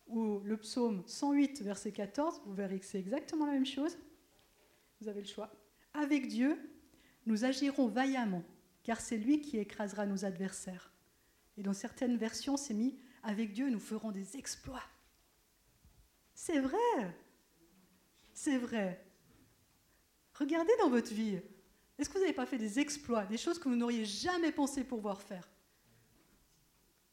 ou 0.06 0.40
le 0.40 0.56
psaume 0.56 1.02
108, 1.06 1.62
verset 1.62 1.92
14. 1.92 2.42
Vous 2.44 2.54
verrez 2.54 2.78
que 2.78 2.84
c'est 2.84 2.98
exactement 2.98 3.46
la 3.46 3.52
même 3.52 3.66
chose. 3.66 3.96
Vous 5.00 5.08
avez 5.08 5.20
le 5.20 5.26
choix. 5.26 5.50
Avec 5.94 6.28
Dieu, 6.28 6.58
nous 7.26 7.44
agirons 7.44 7.88
vaillamment 7.88 8.44
car 8.82 9.00
c'est 9.00 9.16
lui 9.16 9.40
qui 9.40 9.58
écrasera 9.58 10.06
nos 10.06 10.24
adversaires. 10.24 10.92
Et 11.56 11.62
dans 11.62 11.72
certaines 11.72 12.16
versions, 12.16 12.56
c'est 12.56 12.74
mis 12.74 12.98
avec 13.22 13.52
Dieu, 13.52 13.70
nous 13.70 13.80
ferons 13.80 14.12
des 14.12 14.36
exploits. 14.36 14.84
C'est 16.34 16.60
vrai. 16.60 17.16
C'est 18.34 18.58
vrai. 18.58 19.02
Regardez 20.34 20.72
dans 20.80 20.90
votre 20.90 21.14
vie. 21.14 21.40
Est-ce 21.96 22.08
que 22.08 22.14
vous 22.14 22.20
n'avez 22.20 22.34
pas 22.34 22.44
fait 22.44 22.58
des 22.58 22.78
exploits, 22.78 23.24
des 23.24 23.38
choses 23.38 23.58
que 23.58 23.68
vous 23.68 23.76
n'auriez 23.76 24.04
jamais 24.04 24.52
pensé 24.52 24.84
pouvoir 24.84 25.22
faire? 25.22 25.48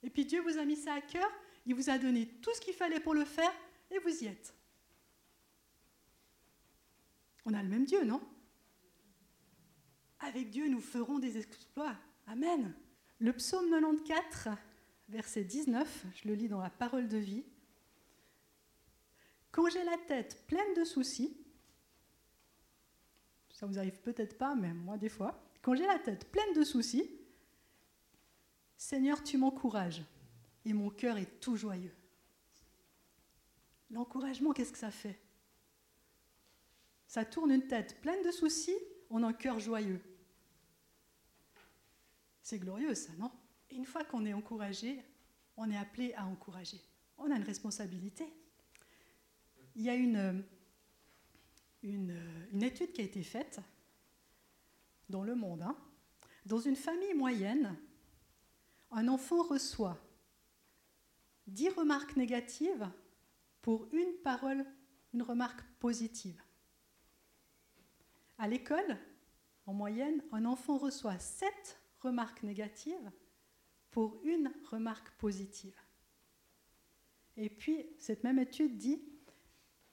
Et 0.04 0.10
puis 0.10 0.26
Dieu 0.26 0.42
vous 0.42 0.58
a 0.58 0.66
mis 0.66 0.76
ça 0.76 0.94
à 0.94 1.02
cœur, 1.02 1.30
il 1.66 1.76
vous 1.76 1.90
a 1.90 1.98
donné 1.98 2.28
tout 2.42 2.54
ce 2.54 2.62
qu'il 2.62 2.74
fallait 2.74 3.00
pour 3.00 3.14
le 3.14 3.26
faire, 3.26 3.54
et 3.92 4.00
vous 4.00 4.24
y 4.24 4.28
êtes. 4.28 4.54
On 7.46 7.54
a 7.54 7.62
le 7.62 7.70
même 7.70 7.86
Dieu, 7.86 8.04
non? 8.04 8.22
Avec 10.20 10.50
Dieu, 10.50 10.68
nous 10.68 10.80
ferons 10.80 11.20
des 11.20 11.38
exploits. 11.38 11.96
Amen. 12.28 12.74
Le 13.20 13.34
psaume 13.34 13.70
94, 13.70 14.58
verset 15.10 15.44
19, 15.44 16.06
je 16.16 16.28
le 16.28 16.36
lis 16.36 16.48
dans 16.48 16.62
la 16.62 16.70
parole 16.70 17.08
de 17.08 17.18
vie. 17.18 17.44
Quand 19.52 19.70
j'ai 19.70 19.84
la 19.84 19.98
tête 20.08 20.46
pleine 20.48 20.74
de 20.76 20.84
soucis, 20.84 21.38
ça 23.52 23.66
vous 23.66 23.78
arrive 23.78 24.00
peut-être 24.00 24.38
pas, 24.38 24.56
mais 24.56 24.74
moi 24.74 24.98
des 24.98 25.10
fois, 25.10 25.44
quand 25.62 25.76
j'ai 25.76 25.86
la 25.86 26.00
tête 26.00 26.32
pleine 26.32 26.54
de 26.54 26.64
soucis, 26.64 27.21
Seigneur, 28.82 29.24
tu 29.24 29.38
m'encourages 29.38 30.02
et 30.66 30.74
mon 30.74 30.90
cœur 30.90 31.20
est 31.20 31.40
tout 31.40 31.56
joyeux. 31.56 31.94
L'encouragement, 33.92 34.54
qu'est-ce 34.54 34.72
que 34.72 34.78
ça 34.80 34.90
fait? 34.90 35.22
Ça 37.06 37.24
tourne 37.24 37.52
une 37.52 37.68
tête 37.68 38.02
pleine 38.02 38.24
de 38.26 38.32
soucis, 38.32 38.76
on 39.12 39.22
a 39.22 39.28
un 39.28 39.34
cœur 39.34 39.60
joyeux. 39.60 40.02
C'est 42.42 42.58
glorieux 42.58 42.96
ça, 42.96 43.12
non? 43.20 43.32
Une 43.70 43.86
fois 43.86 44.04
qu'on 44.04 44.26
est 44.26 44.34
encouragé, 44.34 45.06
on 45.58 45.70
est 45.70 45.78
appelé 45.78 46.16
à 46.16 46.26
encourager. 46.26 46.82
On 47.20 47.30
a 47.30 47.36
une 47.36 47.44
responsabilité. 47.44 48.34
Il 49.76 49.84
y 49.84 49.90
a 49.92 49.96
une, 49.96 50.44
une, 51.84 52.64
étude 52.64 52.94
qui 52.94 53.02
a 53.02 53.04
été 53.04 53.22
faite 53.22 53.60
dans 55.08 55.24
le 55.24 55.36
monde. 55.36 55.62
Hein. 55.62 55.78
Dans 56.48 56.60
une 56.60 56.76
famille 56.76 57.14
moyenne, 57.14 57.78
un 58.92 59.08
enfant 59.08 59.44
reçoit 59.44 59.98
10 61.48 61.70
remarques 61.70 62.16
négatives 62.16 62.90
pour 63.62 63.88
une 63.94 64.14
parole, 64.24 64.66
une 65.14 65.22
remarque 65.22 65.62
positive. 65.80 66.42
À 68.38 68.48
l'école, 68.48 68.98
en 69.66 69.74
moyenne, 69.74 70.24
un 70.32 70.46
enfant 70.46 70.78
reçoit 70.78 71.20
7 71.20 71.80
remarque 72.00 72.44
négative 72.44 73.12
pour 73.92 74.20
une 74.24 74.52
remarque 74.70 75.12
positive. 75.18 75.80
Et 77.38 77.50
puis, 77.50 77.86
cette 78.00 78.24
même 78.24 78.40
étude 78.40 78.78
dit 78.78 79.02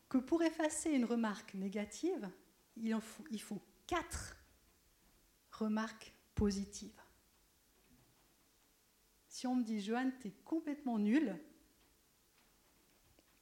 que 0.09 0.19
pour 0.19 0.43
effacer 0.43 0.90
une 0.90 1.05
remarque 1.05 1.55
négative, 1.55 2.31
il, 2.76 2.99
faut, 3.00 3.25
il 3.31 3.40
faut 3.40 3.61
quatre 3.87 4.37
remarques 5.52 6.14
positives. 6.35 7.00
Si 9.38 9.47
on 9.47 9.54
me 9.54 9.62
dit, 9.62 9.80
Joanne, 9.80 10.12
tu 10.21 10.26
es 10.26 10.33
complètement 10.45 10.99
nul, 10.99 11.38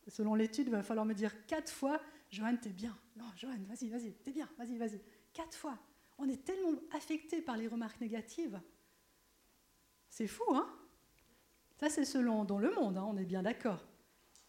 selon 0.06 0.34
l'étude, 0.34 0.66
il 0.66 0.70
va 0.70 0.82
falloir 0.82 1.06
me 1.06 1.14
dire 1.14 1.46
quatre 1.46 1.72
fois, 1.72 2.02
Joanne, 2.30 2.58
es 2.66 2.68
bien. 2.68 2.94
Non, 3.16 3.24
Joanne, 3.34 3.64
vas-y, 3.64 3.88
vas-y, 3.88 4.12
t'es 4.12 4.30
bien, 4.30 4.46
vas-y, 4.58 4.76
vas-y. 4.76 5.00
Quatre 5.32 5.56
fois 5.56 5.78
on 6.18 6.28
est 6.28 6.44
tellement 6.44 6.74
affecté 6.92 7.40
par 7.40 7.56
les 7.56 7.66
remarques 7.66 7.98
négatives. 7.98 8.60
C'est 10.10 10.26
fou, 10.26 10.44
hein? 10.54 10.68
Ça, 11.80 11.88
c'est 11.88 12.04
selon 12.04 12.44
dans 12.44 12.58
le 12.58 12.74
monde, 12.74 12.98
hein, 12.98 13.06
on 13.08 13.16
est 13.16 13.24
bien 13.24 13.42
d'accord. 13.42 13.82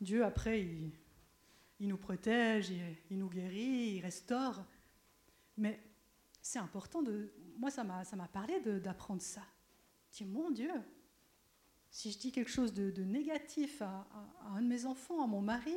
Dieu, 0.01 0.25
après, 0.25 0.62
il, 0.62 1.88
nous 1.88 1.98
protège, 1.98 2.72
il, 3.10 3.18
nous 3.18 3.30
guérit, 3.30 3.96
il 3.96 4.01
restaure. 4.01 4.66
Mais 5.56 5.82
c'est 6.42 6.60
important 6.60 7.01
de. 7.01 7.32
Moi, 7.56 7.72
ça 7.72 7.86
m'a, 7.86 8.27
parlé 8.34 8.60
d'apprendre 8.82 9.22
ça. 9.22 9.44
Je 10.12 10.25
mon 10.25 10.51
Dieu, 10.51 10.72
si 11.89 12.12
je 12.12 12.20
dis 12.20 12.32
quelque 12.32 12.51
chose 12.51 12.74
de, 12.74 13.03
négatif 13.03 13.82
à, 13.82 14.08
un 14.53 14.62
de 14.62 14.67
mes 14.67 14.86
enfants, 14.86 15.24
à 15.24 15.27
mon 15.27 15.41
mari, 15.41 15.75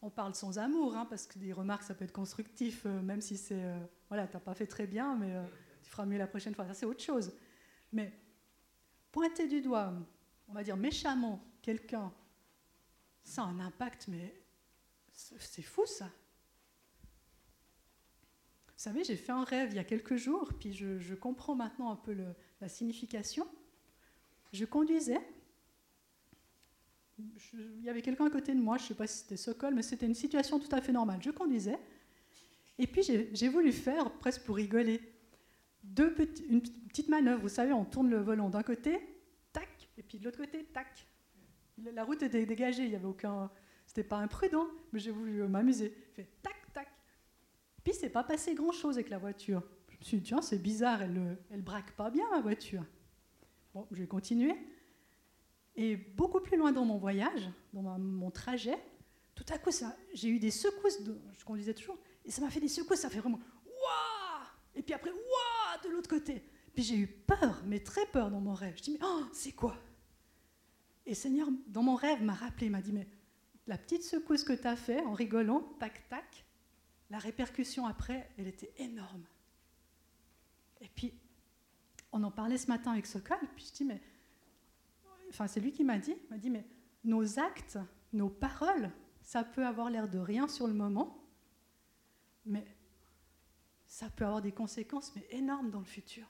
on 0.00 0.10
parle 0.10 0.34
sans 0.34 0.58
amour, 0.58 0.96
hein, 0.96 1.06
parce 1.06 1.26
que 1.26 1.38
des 1.38 1.52
remarques, 1.52 1.82
ça 1.82 1.94
peut 1.94 2.04
être 2.04 2.12
constructif, 2.12 2.86
euh, 2.86 3.02
même 3.02 3.20
si 3.20 3.36
c'est, 3.36 3.64
euh, 3.64 3.78
voilà, 4.08 4.26
t'as 4.26 4.40
pas 4.40 4.54
fait 4.54 4.66
très 4.66 4.86
bien, 4.86 5.16
mais 5.16 5.34
euh, 5.34 5.42
tu 5.82 5.90
feras 5.90 6.06
mieux 6.06 6.18
la 6.18 6.28
prochaine 6.28 6.54
fois. 6.54 6.66
Ça, 6.66 6.74
c'est 6.74 6.86
autre 6.86 7.02
chose. 7.02 7.32
Mais 7.92 8.12
pointer 9.10 9.48
du 9.48 9.60
doigt, 9.60 9.92
on 10.46 10.54
va 10.54 10.62
dire 10.62 10.76
méchamment, 10.76 11.44
quelqu'un, 11.62 12.12
ça 13.24 13.42
a 13.42 13.46
un 13.46 13.60
impact, 13.60 14.06
mais 14.08 14.42
c'est 15.12 15.62
fou 15.62 15.84
ça. 15.84 16.06
Vous 18.78 18.84
savez, 18.84 19.02
j'ai 19.02 19.16
fait 19.16 19.32
un 19.32 19.42
rêve 19.42 19.70
il 19.72 19.76
y 19.76 19.80
a 19.80 19.84
quelques 19.84 20.16
jours, 20.16 20.52
puis 20.60 20.72
je, 20.72 21.14
comprends 21.14 21.56
maintenant 21.56 21.90
un 21.90 21.96
peu 21.96 22.16
la 22.60 22.68
signification. 22.68 23.48
Je 24.52 24.64
conduisais, 24.64 25.20
il 27.18 27.82
y 27.82 27.88
avait 27.88 28.02
quelqu'un 28.02 28.26
à 28.26 28.30
côté 28.30 28.54
de 28.54 28.60
moi, 28.60 28.78
je 28.78 28.84
ne 28.84 28.88
sais 28.88 28.94
pas 28.94 29.06
si 29.06 29.18
c'était 29.18 29.36
Sokol, 29.36 29.74
mais 29.74 29.82
c'était 29.82 30.06
une 30.06 30.14
situation 30.14 30.58
tout 30.58 30.74
à 30.74 30.80
fait 30.80 30.92
normale. 30.92 31.20
Je 31.22 31.30
conduisais, 31.30 31.78
et 32.78 32.86
puis 32.86 33.02
j'ai 33.02 33.48
voulu 33.48 33.72
faire, 33.72 34.10
presque 34.12 34.42
pour 34.42 34.56
rigoler, 34.56 35.00
deux 35.82 36.14
une 36.48 36.60
petite 36.60 37.08
manœuvre. 37.08 37.42
Vous 37.42 37.48
savez, 37.48 37.72
on 37.72 37.84
tourne 37.84 38.10
le 38.10 38.20
volant 38.20 38.48
d'un 38.48 38.62
côté, 38.62 38.98
tac, 39.52 39.88
et 39.96 40.02
puis 40.02 40.18
de 40.18 40.24
l'autre 40.24 40.38
côté, 40.38 40.64
tac. 40.64 41.06
La 41.92 42.04
route 42.04 42.22
était 42.22 42.44
dégagée, 42.44 42.84
il 42.84 42.90
n'y 42.90 42.96
avait 42.96 43.06
aucun. 43.06 43.50
C'était 43.86 44.04
pas 44.04 44.18
imprudent, 44.18 44.66
mais 44.92 44.98
j'ai 44.98 45.10
voulu 45.10 45.42
m'amuser. 45.48 45.94
Fait 46.14 46.28
tac, 46.42 46.56
tac. 46.72 46.88
Puis 47.82 47.94
c'est 47.94 48.10
pas 48.10 48.24
passé 48.24 48.54
grand 48.54 48.72
chose 48.72 48.96
avec 48.96 49.08
la 49.08 49.18
voiture. 49.18 49.62
Je 49.88 49.96
me 49.96 50.02
suis 50.04 50.16
dit, 50.18 50.24
tiens, 50.24 50.42
c'est 50.42 50.58
bizarre, 50.58 51.02
elle, 51.02 51.38
elle 51.50 51.62
braque 51.62 51.92
pas 51.92 52.10
bien, 52.10 52.28
ma 52.30 52.40
voiture. 52.40 52.84
Bon, 53.74 53.86
je 53.90 53.98
vais 53.98 54.06
continuer. 54.06 54.54
Et 55.76 55.96
beaucoup 55.96 56.40
plus 56.40 56.56
loin 56.56 56.72
dans 56.72 56.84
mon 56.84 56.98
voyage, 56.98 57.48
dans 57.72 57.82
mon 57.98 58.30
trajet, 58.30 58.78
tout 59.34 59.44
à 59.48 59.58
coup, 59.58 59.70
j'ai 60.12 60.28
eu 60.28 60.40
des 60.40 60.50
secousses, 60.50 60.98
je 61.38 61.44
conduisais 61.44 61.74
toujours, 61.74 61.96
et 62.24 62.30
ça 62.32 62.40
m'a 62.40 62.50
fait 62.50 62.58
des 62.58 62.68
secousses, 62.68 63.00
ça 63.00 63.08
fait 63.08 63.20
vraiment 63.20 63.38
Waouh 63.64 64.46
Et 64.74 64.82
puis 64.82 64.92
après, 64.92 65.10
Waouh 65.10 65.84
de 65.84 65.90
l'autre 65.90 66.10
côté. 66.10 66.42
Puis 66.74 66.82
j'ai 66.82 66.96
eu 66.96 67.06
peur, 67.06 67.62
mais 67.64 67.80
très 67.80 68.06
peur 68.06 68.30
dans 68.30 68.40
mon 68.40 68.54
rêve. 68.54 68.76
Je 68.76 68.82
dis, 68.82 68.90
mais 68.92 69.04
oh, 69.04 69.22
c'est 69.32 69.52
quoi? 69.52 69.76
Et 71.06 71.14
Seigneur, 71.14 71.48
dans 71.68 71.82
mon 71.82 71.94
rêve, 71.94 72.22
m'a 72.22 72.34
rappelé, 72.34 72.68
m'a 72.68 72.82
dit, 72.82 72.92
mais 72.92 73.06
la 73.68 73.78
petite 73.78 74.02
secousse 74.02 74.42
que 74.42 74.52
tu 74.52 74.66
as 74.66 74.76
fait 74.76 75.00
en 75.02 75.12
rigolant, 75.12 75.60
tac, 75.78 76.08
tac, 76.08 76.44
la 77.10 77.18
répercussion 77.18 77.86
après, 77.86 78.28
elle 78.36 78.48
était 78.48 78.72
énorme. 78.78 79.24
Et 80.80 80.88
puis, 80.88 81.14
on 82.12 82.22
en 82.22 82.30
parlait 82.30 82.58
ce 82.58 82.68
matin 82.68 82.92
avec 82.92 83.06
Sokol, 83.06 83.38
puis 83.54 83.66
je 83.66 83.72
dis, 83.72 83.84
mais 83.84 84.00
enfin 85.30 85.46
c'est 85.46 85.60
lui 85.60 85.72
qui 85.72 85.84
m'a 85.84 85.98
dit, 85.98 86.14
m'a 86.30 86.38
dit, 86.38 86.50
mais 86.50 86.66
nos 87.04 87.38
actes, 87.38 87.78
nos 88.12 88.28
paroles, 88.28 88.90
ça 89.22 89.44
peut 89.44 89.66
avoir 89.66 89.90
l'air 89.90 90.08
de 90.08 90.18
rien 90.18 90.48
sur 90.48 90.66
le 90.66 90.74
moment, 90.74 91.22
mais 92.46 92.64
ça 93.86 94.08
peut 94.10 94.24
avoir 94.24 94.42
des 94.42 94.52
conséquences 94.52 95.14
mais 95.14 95.26
énormes 95.30 95.70
dans 95.70 95.80
le 95.80 95.84
futur. 95.84 96.26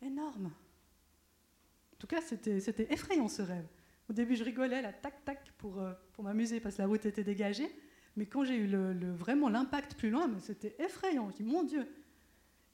Énormes. 0.00 0.46
En 0.46 1.96
tout 1.98 2.06
cas, 2.06 2.20
c'était 2.20 2.92
effrayant 2.92 3.28
ce 3.28 3.42
rêve. 3.42 3.66
Au 4.08 4.12
début, 4.12 4.36
je 4.36 4.44
rigolais, 4.44 4.80
là, 4.80 4.92
tac, 4.92 5.24
tac, 5.24 5.52
pour, 5.58 5.80
euh, 5.80 5.92
pour 6.12 6.24
m'amuser 6.24 6.60
parce 6.60 6.76
que 6.76 6.82
la 6.82 6.88
route 6.88 7.04
était 7.04 7.24
dégagée. 7.24 7.68
Mais 8.16 8.26
quand 8.26 8.44
j'ai 8.44 8.56
eu 8.56 8.66
vraiment 9.12 9.48
l'impact 9.48 9.94
plus 9.96 10.10
loin, 10.10 10.30
c'était 10.40 10.74
effrayant. 10.78 11.30
Je 11.30 11.36
dis, 11.36 11.42
mon 11.42 11.64
Dieu. 11.64 11.86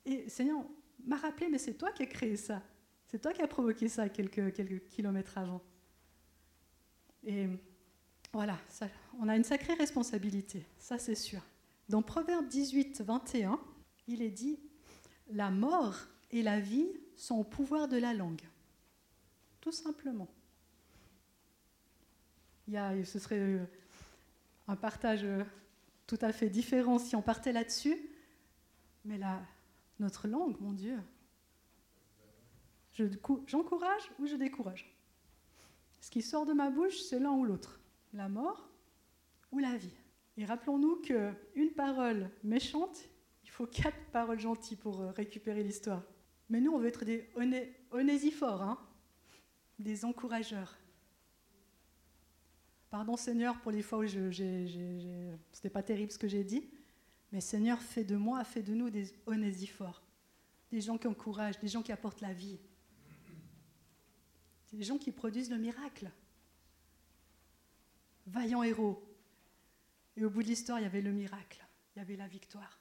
Et 0.05 0.29
Seigneur 0.29 0.65
m'a 1.07 1.17
rappelé, 1.17 1.49
mais 1.49 1.59
c'est 1.59 1.75
toi 1.75 1.93
qui 1.93 2.03
as 2.03 2.07
créé 2.07 2.37
ça. 2.37 2.63
C'est 3.07 3.21
toi 3.21 3.33
qui 3.33 3.43
as 3.43 3.49
provoqué 3.49 3.89
ça 3.89 4.09
quelques, 4.09 4.53
quelques 4.53 4.85
kilomètres 4.89 5.39
avant. 5.39 5.63
Et 7.25 7.49
voilà, 8.33 8.59
on 9.21 9.29
a 9.29 9.37
une 9.37 9.45
sacrée 9.45 9.75
responsabilité, 9.75 10.67
ça 10.79 10.99
c'est 10.99 11.15
sûr. 11.15 11.41
Dans 11.89 12.03
Proverbe 12.03 12.49
18, 12.49 13.03
21, 13.03 13.61
il 14.09 14.23
est 14.23 14.31
dit 14.31 14.59
La 15.31 15.51
mort 15.51 15.97
et 16.31 16.43
la 16.43 16.61
vie 16.61 16.89
sont 17.17 17.37
au 17.37 17.45
pouvoir 17.45 17.89
de 17.89 17.97
la 17.97 18.13
langue. 18.13 18.43
Tout 19.61 19.73
simplement. 19.73 20.29
Il 22.67 22.75
y 22.75 22.77
a, 22.77 23.05
ce 23.05 23.19
serait 23.19 23.39
euh, 23.39 23.65
un 24.69 24.77
partage 24.77 25.25
euh, 25.25 25.45
tout 26.07 26.19
à 26.21 26.33
fait 26.33 26.49
différent 26.49 26.99
si 26.99 27.15
on 27.15 27.23
partait 27.23 27.53
là-dessus, 27.53 27.97
mais 29.05 29.19
là, 29.19 29.43
notre 29.99 30.29
langue, 30.29 30.61
mon 30.61 30.73
Dieu, 30.73 30.99
J'encourage 33.47 34.11
ou 34.19 34.27
je 34.27 34.37
décourage? 34.37 34.95
Ce 36.01 36.11
qui 36.11 36.23
sort 36.23 36.47
de 36.47 36.53
ma 36.53 36.71
bouche, 36.71 37.01
c'est 37.01 37.19
l'un 37.19 37.33
ou 37.33 37.45
l'autre, 37.45 37.81
la 38.13 38.29
mort 38.29 38.69
ou 39.51 39.59
la 39.59 39.77
vie. 39.77 39.97
Et 40.37 40.45
rappelons-nous 40.45 40.97
qu'une 40.97 41.71
parole 41.77 42.31
méchante, 42.45 43.09
il 43.43 43.51
faut 43.51 43.67
quatre 43.67 43.99
paroles 44.13 44.39
gentilles 44.39 44.77
pour 44.77 45.01
euh, 45.01 45.11
récupérer 45.11 45.63
l'histoire. 45.63 46.03
Mais 46.49 46.61
nous, 46.61 46.73
on 46.73 46.79
veut 46.79 46.89
être 46.89 47.05
des 47.05 47.31
onésiphores, 47.91 48.63
hein 48.63 48.79
des 49.79 50.05
encourageurs. 50.05 50.77
Pardon 52.91 53.17
Seigneur 53.17 53.61
pour 53.61 53.73
les 53.73 53.83
fois 53.83 53.99
où 53.99 54.07
je, 54.07 55.35
c'était 55.51 55.71
pas 55.71 55.83
terrible 55.83 56.13
ce 56.13 56.19
que 56.19 56.29
j'ai 56.29 56.45
dit, 56.45 56.71
mais 57.35 57.41
Seigneur, 57.41 57.83
fais 57.83 58.05
de 58.05 58.15
moi, 58.15 58.45
fais 58.45 58.63
de 58.63 58.73
nous 58.75 58.91
des 58.91 59.13
onésiphores, 59.27 60.01
des 60.71 60.81
gens 60.81 60.97
qui 60.97 61.09
encouragent, 61.09 61.59
des 61.59 61.67
gens 61.67 61.83
qui 61.83 61.91
apportent 61.91 62.21
la 62.21 62.33
vie, 62.33 62.61
les 64.73 64.85
gens 64.85 64.99
qui 64.99 65.11
produisent 65.11 65.51
le 65.51 65.59
miracle. 65.59 66.13
Vaillants 68.29 68.63
héros. 68.63 69.03
Et 70.17 70.25
au 70.25 70.31
bout 70.31 70.45
de 70.45 70.49
l'histoire, 70.49 70.79
il 70.79 70.85
y 70.85 70.87
avait 70.87 71.03
le 71.03 71.11
miracle, 71.11 71.67
il 71.95 71.99
y 71.99 72.03
avait 72.03 72.15
la 72.15 72.29
victoire. 72.29 72.79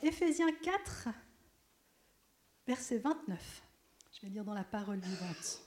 Éphésiens 0.00 0.52
4, 0.52 1.08
verset 2.64 2.98
29. 2.98 3.62
Je 4.12 4.20
vais 4.20 4.28
lire 4.28 4.44
dans 4.44 4.54
la 4.54 4.62
parole 4.62 5.00
vivante. 5.00 5.62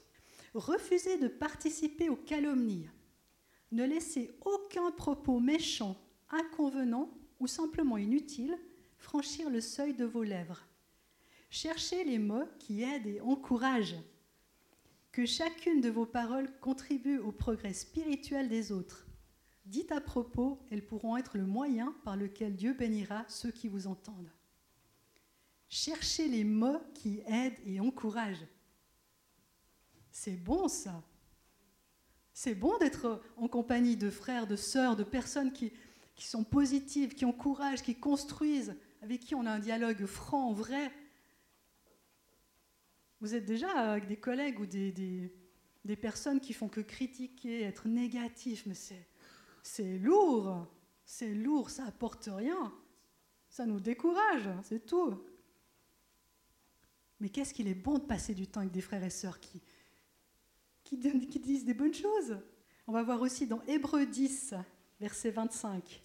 Refusez 0.53 1.17
de 1.17 1.27
participer 1.27 2.07
aux 2.07 2.15
calomnies. 2.15 2.89
Ne 3.73 3.83
laissez 3.83 4.37
aucun 4.45 4.91
propos 4.91 5.41
méchant, 5.41 5.97
inconvenant 6.31 7.09
ou 7.39 7.47
simplement 7.47 7.97
inutile 7.97 8.57
franchir 8.97 9.49
le 9.49 9.61
seuil 9.61 9.93
de 9.93 10.05
vos 10.05 10.23
lèvres 10.23 10.65
Cherchez 11.49 12.05
les 12.05 12.17
mots 12.17 12.47
qui 12.59 12.81
aident 12.81 13.07
et 13.07 13.19
encouragent. 13.19 13.99
Que 15.11 15.25
chacune 15.25 15.81
de 15.81 15.89
vos 15.89 16.05
paroles 16.05 16.49
contribue 16.61 17.17
au 17.17 17.33
progrès 17.33 17.73
spirituel 17.73 18.47
des 18.47 18.71
autres. 18.71 19.05
Dites 19.65 19.91
à 19.91 19.99
propos, 19.99 20.65
elles 20.71 20.85
pourront 20.85 21.17
être 21.17 21.37
le 21.37 21.45
moyen 21.45 21.93
par 22.05 22.15
lequel 22.15 22.55
Dieu 22.55 22.73
bénira 22.73 23.25
ceux 23.27 23.51
qui 23.51 23.67
vous 23.67 23.87
entendent. 23.87 24.31
Cherchez 25.67 26.29
les 26.29 26.45
mots 26.45 26.81
qui 26.93 27.21
aident 27.27 27.59
et 27.65 27.81
encouragent. 27.81 28.47
C'est 30.09 30.41
bon 30.41 30.69
ça. 30.69 31.03
C'est 32.33 32.55
bon 32.55 32.77
d'être 32.77 33.21
en 33.35 33.49
compagnie 33.49 33.97
de 33.97 34.09
frères, 34.09 34.47
de 34.47 34.55
sœurs, 34.55 34.95
de 34.95 35.03
personnes 35.03 35.51
qui, 35.51 35.73
qui 36.15 36.27
sont 36.27 36.43
positives, 36.43 37.13
qui 37.13 37.25
encouragent, 37.25 37.81
qui 37.81 37.95
construisent, 37.95 38.75
avec 39.01 39.21
qui 39.21 39.35
on 39.35 39.45
a 39.45 39.51
un 39.51 39.59
dialogue 39.59 40.05
franc, 40.05 40.51
vrai, 40.53 40.91
vous 43.21 43.35
êtes 43.35 43.45
déjà 43.45 43.69
avec 43.69 44.07
des 44.07 44.17
collègues 44.17 44.59
ou 44.59 44.65
des, 44.65 44.91
des, 44.91 45.95
personnes 45.95 46.39
qui 46.39 46.53
font 46.53 46.69
que 46.69 46.81
critiquer, 46.81 47.61
être 47.61 47.87
négatif, 47.87 48.65
mais 48.65 48.75
c'est 49.63 49.97
lourd, 49.99 50.67
c'est 51.05 51.33
lourd, 51.33 51.69
ça 51.69 51.85
apporte 51.85 52.29
rien, 52.31 52.73
ça 53.49 53.65
nous 53.65 53.79
décourage, 53.79 54.49
c'est 54.63 54.85
tout. 54.85 55.23
Mais 57.19 57.29
qu'est-ce 57.29 57.53
qu'il 57.53 57.67
est 57.67 57.75
bon 57.75 57.99
de 57.99 58.03
passer 58.03 58.33
du 58.33 58.47
temps 58.47 58.61
avec 58.61 58.71
des 58.71 58.81
frères 58.81 59.03
et 59.03 59.11
sœurs 59.11 59.39
qui, 59.39 59.61
qui, 60.83 60.99
qui 61.27 61.39
disent 61.39 61.65
des 61.65 61.75
bonnes 61.75 61.93
choses. 61.93 62.39
On 62.87 62.91
va 62.91 63.03
voir 63.03 63.21
aussi 63.21 63.45
dans 63.45 63.61
Hébreu 63.63 64.07
10, 64.07 64.55
verset 65.01 65.31
25. 65.31 66.01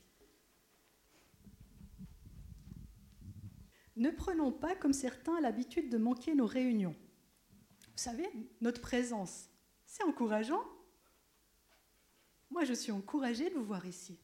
Ne 3.95 4.11
prenons 4.11 4.51
pas 4.51 4.75
comme 4.75 4.93
certains 4.93 5.41
l'habitude 5.41 5.89
de 5.89 5.97
manquer 5.97 6.35
nos 6.35 6.47
réunions 6.47 6.97
vous 7.97 8.03
savez, 8.03 8.29
notre 8.61 8.83
présence, 8.83 9.49
c'est 9.87 10.03
encourageant. 10.03 10.63
Moi, 12.51 12.65
je 12.65 12.75
suis 12.75 12.93
encouragée 12.93 13.49
de 13.49 13.55
vous 13.55 13.65
voir 13.65 13.87
ici. 13.87 14.19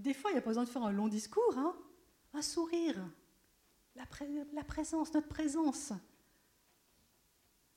Des 0.00 0.12
fois, 0.12 0.32
il 0.32 0.34
n'y 0.34 0.38
a 0.40 0.42
pas 0.42 0.50
besoin 0.50 0.64
de 0.64 0.68
faire 0.68 0.82
un 0.82 0.90
long 0.90 1.06
discours, 1.06 1.56
hein 1.56 1.76
un 2.32 2.42
sourire, 2.42 2.96
la, 3.94 4.04
la 4.52 4.64
présence, 4.64 5.14
notre 5.14 5.28
présence, 5.28 5.92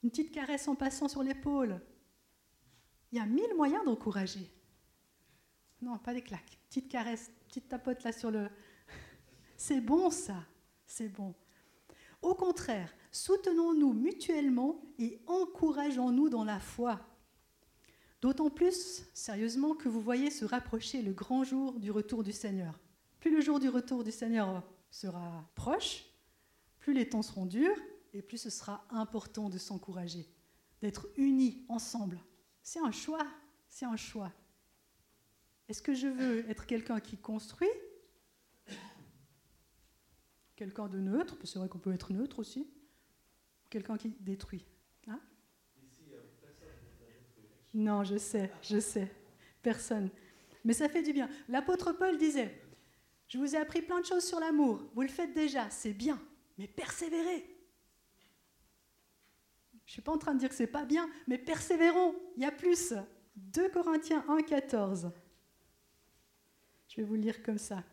une 0.01 0.09
petite 0.09 0.31
caresse 0.31 0.67
en 0.67 0.75
passant 0.75 1.07
sur 1.07 1.21
l'épaule. 1.21 1.79
Il 3.11 3.19
y 3.19 3.21
a 3.21 3.27
mille 3.27 3.53
moyens 3.55 3.85
d'encourager. 3.85 4.51
Non, 5.83 5.97
pas 5.97 6.13
des 6.13 6.21
claques. 6.21 6.57
Petite 6.69 6.87
caresse, 6.87 7.29
petite 7.49 7.67
tapote 7.67 8.03
là 8.03 8.13
sur 8.13 8.31
le... 8.31 8.47
C'est 9.57 9.81
bon 9.81 10.09
ça, 10.09 10.45
c'est 10.87 11.09
bon. 11.09 11.35
Au 12.21 12.35
contraire, 12.35 12.93
soutenons-nous 13.11 13.91
mutuellement 13.91 14.81
et 14.97 15.21
encourageons-nous 15.27 16.29
dans 16.29 16.45
la 16.45 16.59
foi. 16.59 17.01
D'autant 18.21 18.49
plus, 18.49 19.03
sérieusement, 19.13 19.75
que 19.75 19.89
vous 19.89 19.99
voyez 19.99 20.31
se 20.31 20.45
rapprocher 20.45 21.01
le 21.01 21.11
grand 21.11 21.43
jour 21.43 21.77
du 21.79 21.91
retour 21.91 22.23
du 22.23 22.31
Seigneur. 22.31 22.79
Plus 23.19 23.31
le 23.31 23.41
jour 23.41 23.59
du 23.59 23.67
retour 23.67 24.05
du 24.05 24.11
Seigneur 24.11 24.63
sera 24.89 25.49
proche, 25.55 26.05
plus 26.79 26.93
les 26.93 27.09
temps 27.09 27.21
seront 27.21 27.45
durs 27.45 27.77
et 28.13 28.21
plus 28.21 28.37
ce 28.37 28.49
sera 28.49 28.85
important 28.89 29.49
de 29.49 29.57
s'encourager, 29.57 30.29
d'être 30.81 31.07
unis 31.17 31.65
ensemble. 31.67 32.19
C'est 32.61 32.79
un 32.79 32.91
choix, 32.91 33.27
c'est 33.67 33.85
un 33.85 33.97
choix. 33.97 34.31
Est-ce 35.69 35.81
que 35.81 35.93
je 35.93 36.07
veux 36.07 36.49
être 36.49 36.65
quelqu'un 36.65 36.99
qui 36.99 37.17
construit? 37.17 37.69
Quelqu'un 40.55 40.87
de 40.87 40.99
neutre, 40.99 41.37
c'est 41.43 41.57
vrai 41.59 41.67
qu'on 41.67 41.79
peut 41.79 41.93
être 41.93 42.13
neutre 42.13 42.39
aussi. 42.39 42.67
Quelqu'un 43.69 43.97
qui 43.97 44.09
détruit. 44.19 44.65
Hein? 45.07 45.19
Non, 47.73 48.03
je 48.03 48.17
sais, 48.17 48.51
je 48.61 48.79
sais. 48.79 49.11
Personne. 49.61 50.09
Mais 50.63 50.73
ça 50.73 50.89
fait 50.89 51.01
du 51.01 51.11
bien. 51.11 51.29
L'apôtre 51.49 51.91
Paul 51.93 52.17
disait, 52.17 52.61
je 53.27 53.37
vous 53.37 53.55
ai 53.55 53.57
appris 53.57 53.81
plein 53.81 53.99
de 53.99 54.05
choses 54.05 54.25
sur 54.25 54.39
l'amour. 54.39 54.85
Vous 54.93 55.01
le 55.01 55.07
faites 55.07 55.33
déjà, 55.33 55.69
c'est 55.69 55.93
bien. 55.93 56.21
Mais 56.57 56.67
persévérez. 56.67 57.49
Je 59.85 59.89
ne 59.89 59.91
suis 59.91 60.01
pas 60.01 60.11
en 60.11 60.17
train 60.17 60.33
de 60.33 60.39
dire 60.39 60.49
que 60.49 60.55
c'est 60.55 60.67
pas 60.67 60.85
bien, 60.85 61.09
mais 61.27 61.37
persévérons. 61.37 62.15
Il 62.37 62.43
y 62.43 62.45
a 62.45 62.51
plus. 62.51 62.93
2 63.35 63.69
Corinthiens 63.69 64.23
1, 64.29 64.43
14. 64.43 65.11
Je 66.93 67.01
vais 67.01 67.07
vous 67.07 67.15
lire 67.15 67.41
comme 67.41 67.57
ça. 67.57 67.83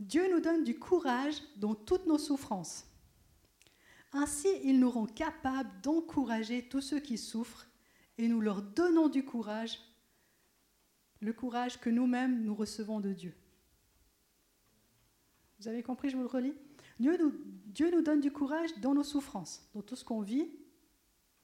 Dieu 0.00 0.28
nous 0.32 0.40
donne 0.40 0.64
du 0.64 0.76
courage 0.76 1.36
dans 1.56 1.76
toutes 1.76 2.06
nos 2.06 2.18
souffrances. 2.18 2.86
Ainsi, 4.12 4.48
il 4.64 4.80
nous 4.80 4.90
rend 4.90 5.06
capables 5.06 5.70
d'encourager 5.80 6.68
tous 6.68 6.80
ceux 6.80 6.98
qui 6.98 7.16
souffrent 7.16 7.68
et 8.16 8.26
nous 8.26 8.40
leur 8.40 8.62
donnons 8.62 9.08
du 9.08 9.24
courage, 9.24 9.78
le 11.20 11.32
courage 11.32 11.78
que 11.78 11.88
nous-mêmes 11.88 12.42
nous 12.42 12.54
recevons 12.56 12.98
de 12.98 13.12
Dieu. 13.12 13.32
Vous 15.60 15.68
avez 15.68 15.84
compris, 15.84 16.10
je 16.10 16.16
vous 16.16 16.22
le 16.22 16.28
relis 16.28 16.54
Dieu 16.98 17.16
nous, 17.16 17.32
Dieu 17.66 17.92
nous 17.92 18.02
donne 18.02 18.20
du 18.20 18.32
courage 18.32 18.70
dans 18.80 18.94
nos 18.94 19.04
souffrances, 19.04 19.68
dans 19.72 19.82
tout 19.82 19.94
ce 19.94 20.04
qu'on 20.04 20.20
vit. 20.20 20.50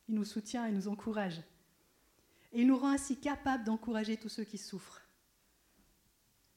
Il 0.09 0.17
nous 0.17 0.25
soutient, 0.25 0.67
il 0.67 0.75
nous 0.75 0.89
encourage. 0.89 1.39
Et 2.53 2.63
il 2.63 2.67
nous 2.67 2.77
rend 2.77 2.91
ainsi 2.91 3.21
capables 3.21 3.63
d'encourager 3.63 4.17
tous 4.17 4.29
ceux 4.29 4.45
qui 4.45 4.59
souffrent. 4.59 5.04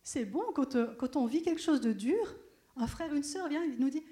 C'est 0.10 0.24
bon 0.24 0.46
quand, 0.56 0.76
euh, 0.76 0.96
quand, 0.96 1.18
on 1.18 1.26
vit 1.26 1.42
quelque 1.42 1.60
chose 1.60 1.82
de 1.82 1.92
dur, 1.92 2.34
un 2.78 2.88
frère, 2.88 3.14
une 3.14 3.24
sœur 3.24 3.50
vient 3.50 3.62
et 3.62 3.76
nous 3.76 3.90
dit 3.90 4.06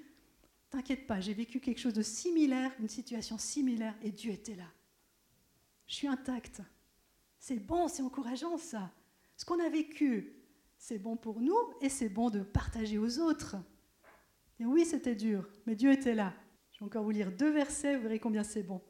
T'inquiète 0.68 1.06
pas, 1.06 1.20
j'ai 1.20 1.32
vécu 1.32 1.58
quelque 1.58 1.78
chose 1.78 1.94
de 1.94 2.02
similaire, 2.02 2.70
une 2.80 2.90
situation 2.90 3.38
similaire, 3.38 3.94
et 4.02 4.12
Dieu 4.12 4.30
était 4.30 4.56
là. 4.56 4.66
Je 5.86 5.94
suis 5.94 6.06
intacte. 6.06 6.60
C'est 7.38 7.56
bon, 7.56 7.88
c'est 7.88 8.02
encourageant 8.02 8.58
ça. 8.58 8.92
Ce 9.38 9.46
qu'on 9.46 9.58
a 9.58 9.70
vécu, 9.70 10.34
c'est 10.76 10.98
bon 10.98 11.16
pour 11.16 11.40
nous 11.40 11.56
et 11.80 11.88
c'est 11.88 12.10
bon 12.10 12.28
de 12.28 12.40
partager 12.40 12.98
aux 12.98 13.18
autres. 13.18 13.56
Et 14.60 14.66
oui, 14.66 14.84
c'était 14.84 15.16
dur, 15.16 15.48
mais 15.64 15.76
Dieu 15.76 15.92
était 15.92 16.14
là. 16.14 16.34
Je 16.72 16.80
vais 16.80 16.84
encore 16.84 17.04
vous 17.04 17.10
lire 17.10 17.32
deux 17.32 17.52
versets, 17.52 17.96
vous 17.96 18.02
verrez 18.02 18.20
combien 18.20 18.44
c'est 18.44 18.62
bon. 18.62 18.82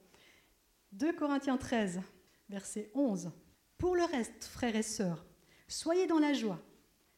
2 0.91 1.13
Corinthiens 1.13 1.57
13, 1.57 2.01
verset 2.49 2.91
11. 2.95 3.31
Pour 3.79 3.95
le 3.95 4.03
reste, 4.03 4.47
frères 4.47 4.75
et 4.75 4.83
sœurs, 4.83 5.25
soyez 5.69 6.09
dans 6.09 6.19
la 6.19 6.33
joie, 6.33 6.61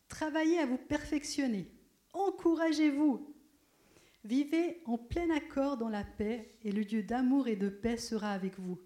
travaillez 0.09 0.59
à 0.59 0.67
vous 0.67 0.79
perfectionner, 0.79 1.71
encouragez-vous, 2.13 3.35
vivez 4.25 4.83
en 4.87 4.99
plein 4.99 5.31
accord 5.31 5.77
dans 5.77 5.89
la 5.89 6.05
paix, 6.05 6.59
et 6.63 6.73
le 6.73 6.85
Dieu 6.85 7.03
d'amour 7.03 7.49
et 7.49 7.57
de 7.57 7.69
paix 7.69 7.97
sera 7.97 8.33
avec 8.33 8.59
vous. 8.59 8.79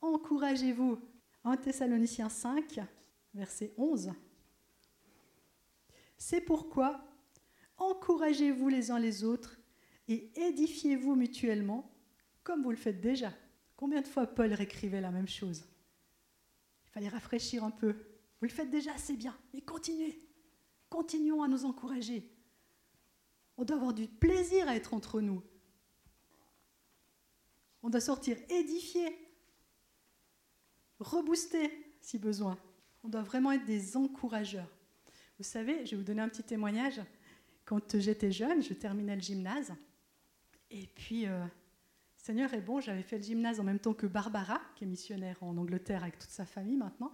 Encouragez-vous. 0.00 0.98
1 1.44 1.56
Thessaloniciens 1.56 2.28
5, 2.28 2.80
verset 3.34 3.72
11. 3.76 4.12
C'est 6.18 6.40
pourquoi 6.40 7.02
encouragez-vous 7.78 8.68
les 8.68 8.90
uns 8.90 8.98
les 8.98 9.24
autres 9.24 9.58
et 10.06 10.30
édifiez-vous 10.38 11.14
mutuellement 11.14 11.90
comme 12.42 12.62
vous 12.62 12.70
le 12.70 12.76
faites 12.76 13.00
déjà. 13.00 13.32
Combien 13.76 14.02
de 14.02 14.06
fois 14.06 14.26
Paul 14.26 14.52
réécrivait 14.52 15.00
la 15.00 15.10
même 15.10 15.28
chose? 15.28 15.64
Il 16.84 16.90
fallait 16.90 17.08
rafraîchir 17.08 17.64
un 17.64 17.70
peu. 17.70 17.96
Vous 18.40 18.46
le 18.46 18.52
faites 18.52 18.70
déjà, 18.70 18.96
c'est 18.96 19.16
bien, 19.16 19.36
mais 19.52 19.60
continuez. 19.60 20.26
Continuons 20.88 21.42
à 21.42 21.48
nous 21.48 21.64
encourager. 21.64 22.28
On 23.56 23.64
doit 23.64 23.76
avoir 23.76 23.92
du 23.92 24.08
plaisir 24.08 24.68
à 24.68 24.76
être 24.76 24.94
entre 24.94 25.20
nous. 25.20 25.42
On 27.82 27.90
doit 27.90 28.00
sortir 28.00 28.36
édifié, 28.48 29.06
rebooster 30.98 31.70
si 32.00 32.18
besoin. 32.18 32.58
On 33.02 33.08
doit 33.08 33.22
vraiment 33.22 33.52
être 33.52 33.64
des 33.64 33.96
encourageurs. 33.96 34.70
Vous 35.38 35.44
savez, 35.44 35.86
je 35.86 35.92
vais 35.92 35.96
vous 35.96 36.02
donner 36.02 36.22
un 36.22 36.28
petit 36.28 36.42
témoignage. 36.42 37.00
Quand 37.64 37.98
j'étais 37.98 38.32
jeune, 38.32 38.62
je 38.62 38.74
terminais 38.74 39.16
le 39.16 39.22
gymnase. 39.22 39.72
Et 40.70 40.86
puis, 40.86 41.26
euh, 41.26 41.44
Seigneur 42.16 42.52
est 42.52 42.60
bon, 42.60 42.80
j'avais 42.80 43.02
fait 43.02 43.16
le 43.16 43.22
gymnase 43.22 43.60
en 43.60 43.64
même 43.64 43.78
temps 43.78 43.94
que 43.94 44.06
Barbara, 44.06 44.60
qui 44.76 44.84
est 44.84 44.86
missionnaire 44.86 45.42
en 45.42 45.56
Angleterre 45.56 46.02
avec 46.02 46.18
toute 46.18 46.30
sa 46.30 46.44
famille 46.44 46.76
maintenant. 46.76 47.10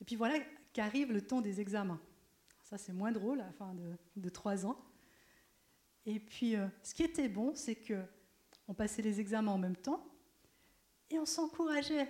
Et 0.00 0.04
puis 0.04 0.16
voilà 0.16 0.38
qu'arrive 0.72 1.12
le 1.12 1.20
temps 1.20 1.40
des 1.40 1.60
examens. 1.60 2.00
Ça, 2.62 2.78
c'est 2.78 2.92
moins 2.92 3.12
drôle 3.12 3.40
à 3.40 3.46
la 3.46 3.52
fin 3.52 3.74
de, 4.16 4.28
trois 4.28 4.64
ans. 4.64 4.78
Et 6.06 6.20
puis, 6.20 6.56
euh, 6.56 6.66
ce 6.82 6.94
qui 6.94 7.02
était 7.02 7.28
bon, 7.28 7.52
c'est 7.54 7.74
que 7.74 8.02
on 8.68 8.74
passait 8.74 9.02
les 9.02 9.18
examens 9.18 9.50
en 9.50 9.58
même 9.58 9.76
temps 9.76 10.06
et 11.10 11.18
on 11.18 11.26
s'encourageait. 11.26 12.08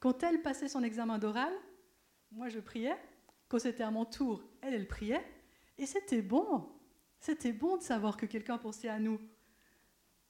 Quand 0.00 0.22
elle 0.22 0.40
passait 0.40 0.68
son 0.68 0.82
examen 0.82 1.18
d'oral, 1.18 1.52
moi 2.32 2.48
je 2.48 2.60
priais. 2.60 2.96
Quand 3.48 3.58
c'était 3.58 3.82
à 3.82 3.90
mon 3.90 4.06
tour, 4.06 4.42
elle, 4.62 4.74
elle 4.74 4.88
priait. 4.88 5.24
Et 5.78 5.86
c'était 5.86 6.22
bon. 6.22 6.66
C'était 7.20 7.52
bon 7.52 7.76
de 7.76 7.82
savoir 7.82 8.16
que 8.16 8.26
quelqu'un 8.26 8.56
pensait 8.58 8.88
à 8.88 8.98
nous. 8.98 9.20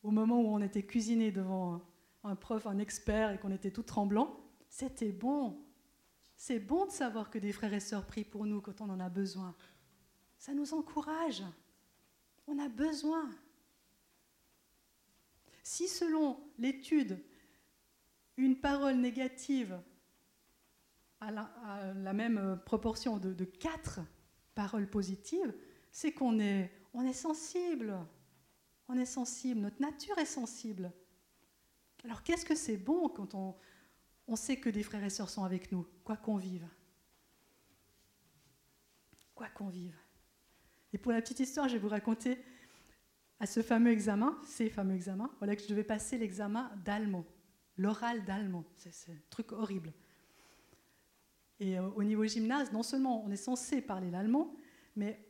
Au 0.03 0.11
moment 0.11 0.41
où 0.41 0.49
on 0.49 0.61
était 0.61 0.85
cuisiné 0.85 1.31
devant 1.31 1.81
un 2.25 2.37
prof, 2.37 2.67
un 2.67 2.79
expert 2.79 3.31
et 3.31 3.39
qu'on 3.39 3.53
était 3.53 3.71
tout 3.71 3.83
tremblant, 3.83 4.37
c'était 4.69 5.13
bon. 5.13 5.65
C'est 6.37 6.59
bon 6.59 6.87
de 6.87 6.91
savoir 6.91 7.31
que 7.31 7.39
des 7.39 7.53
frères 7.53 7.73
et 7.73 7.81
sœurs 7.81 8.07
prient 8.07 8.25
pour 8.25 8.47
nous 8.47 8.61
quand 8.61 8.81
on 8.81 8.91
en 8.91 9.01
a 9.01 9.09
besoin. 9.09 9.55
Ça 10.39 10.53
nous 10.53 10.75
encourage. 10.75 11.43
On 12.47 12.59
a 12.59 12.69
besoin. 12.69 13.31
Si 15.63 15.89
selon 15.89 16.39
l'étude, 16.59 17.19
une 18.37 18.61
parole 18.61 18.97
négative 18.97 19.81
a 21.21 21.31
la, 21.31 22.13
même 22.13 22.39
euh, 22.39 22.57
proportion 22.57 23.17
de, 23.19 23.45
quatre 23.45 24.01
paroles 24.55 24.89
positives, 24.89 25.55
c'est 25.91 26.13
qu'on 26.13 26.39
est, 26.39 26.71
est 26.95 27.13
sensible. 27.13 27.99
On 28.89 28.97
est 28.97 29.07
sensible, 29.07 29.61
notre 29.61 29.81
nature 29.81 30.17
est 30.19 30.27
sensible. 30.27 30.93
Alors 32.05 32.23
qu'est-ce 32.23 32.45
que 32.45 32.55
c'est 32.55 32.77
bon 32.77 33.09
quand 33.09 33.35
on, 33.35 33.57
on 34.29 34.37
sait 34.37 34.59
que 34.59 34.69
des 34.71 34.83
frères 34.83 35.03
et 35.03 35.11
sœurs 35.11 35.31
sont 35.31 35.43
avec 35.43 35.73
nous, 35.73 35.87
quoi 36.07 36.17
qu'on 36.17 36.37
vive 36.37 36.67
Quoi 39.35 39.49
qu'on 39.51 39.69
vive. 39.69 39.95
Et 40.95 40.99
pour 40.99 41.13
la 41.13 41.21
petite 41.21 41.41
histoire, 41.41 41.69
je 41.69 41.75
vais 41.75 41.79
vous 41.79 41.91
raconter 41.91 42.39
à 43.39 43.45
ce 43.45 43.61
fameux 43.61 43.91
examen, 43.91 44.39
ces 44.47 44.71
fameux 44.71 44.95
examens, 44.95 45.31
voilà 45.41 45.55
que 45.55 45.63
je 45.63 45.69
devais 45.69 45.85
passer 45.85 46.17
l'examen 46.17 46.73
d'allemand 46.87 47.27
l'oral 47.79 48.25
d'allemand. 48.25 48.65
C'est 48.75 49.13
un 49.13 49.17
truc 49.31 49.53
horrible. 49.53 49.93
Et 51.61 51.79
euh, 51.79 51.89
au 51.91 52.05
niveau 52.05 52.25
gymnase, 52.27 52.73
non 52.73 52.83
seulement 52.83 53.25
on 53.25 53.31
est 53.31 53.37
censé 53.37 53.81
parler 53.81 54.11
l'allemand, 54.11 54.55
mais 54.95 55.27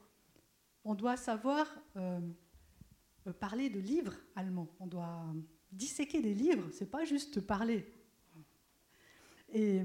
on 0.85 0.95
doit 0.95 1.17
savoir 1.17 1.67
euh, 1.97 2.21
euh, 3.27 3.33
parler 3.33 3.71
de 3.71 3.81
livres 3.81 4.17
allemands. 4.35 4.69
On 4.81 4.87
doit 4.87 5.25
disséquer 5.73 6.21
des 6.21 6.35
livres, 6.35 6.69
c'est 6.73 6.91
pas 6.91 7.05
juste 7.05 7.41
parler. 7.41 7.93
Et, 9.53 9.83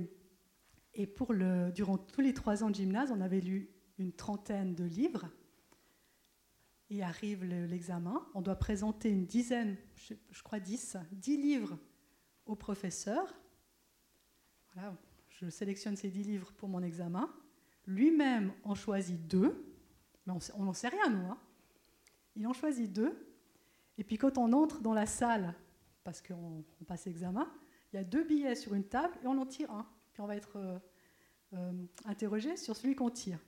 et 0.93 1.07
pour 1.07 1.33
le, 1.33 1.71
durant 1.71 1.97
tous 1.97 2.21
les 2.21 2.33
trois 2.33 2.63
ans 2.63 2.69
de 2.69 2.75
gymnase, 2.75 3.11
on 3.11 3.21
avait 3.21 3.39
lu 3.39 3.69
une 3.97 4.11
trentaine 4.11 4.75
de 4.75 4.83
livres. 4.83 5.29
Et 6.89 7.03
arrive 7.03 7.45
l'examen, 7.45 8.27
on 8.33 8.41
doit 8.41 8.57
présenter 8.57 9.09
une 9.09 9.25
dizaine, 9.25 9.77
je, 9.95 10.43
crois 10.43 10.59
dix, 10.59 10.97
dix 11.13 11.37
livres 11.37 11.79
au 12.45 12.55
professeur. 12.55 13.33
Voilà, 14.73 14.97
je 15.29 15.49
sélectionne 15.49 15.95
ces 15.95 16.09
dix 16.09 16.23
livres 16.23 16.51
pour 16.51 16.67
mon 16.67 16.83
examen. 16.83 17.33
Lui-même 17.87 18.51
en 18.65 18.75
choisit 18.75 19.25
deux, 19.25 19.73
mais 20.25 20.33
on 20.55 20.63
n'en 20.63 20.73
sait 20.73 20.89
rien, 20.89 21.09
nous. 21.09 21.31
Hein. 21.31 21.37
Il 22.35 22.45
en 22.45 22.51
choisit 22.51 22.91
deux. 22.91 23.17
Et 23.97 24.03
puis 24.03 24.17
quand 24.17 24.37
on 24.37 24.51
entre 24.51 24.81
dans 24.81 24.93
la 24.93 25.05
salle, 25.05 25.55
parce 26.03 26.21
qu'on 26.21 26.65
passe 26.87 27.05
l'examen, 27.05 27.49
il 27.91 27.95
y 27.95 27.99
a 27.99 28.03
deux 28.03 28.25
billets 28.25 28.55
sur 28.55 28.73
une 28.73 28.83
table 28.83 29.17
et 29.23 29.27
on 29.27 29.37
en 29.37 29.45
tire 29.45 29.71
un. 29.71 29.87
Puis 30.13 30.21
on 30.21 30.27
va 30.27 30.35
être 30.35 30.57
euh, 30.57 30.79
euh, 31.53 31.85
interrogé 32.05 32.57
sur 32.57 32.75
celui 32.75 32.95
qu'on 32.95 33.09
tire. 33.09 33.39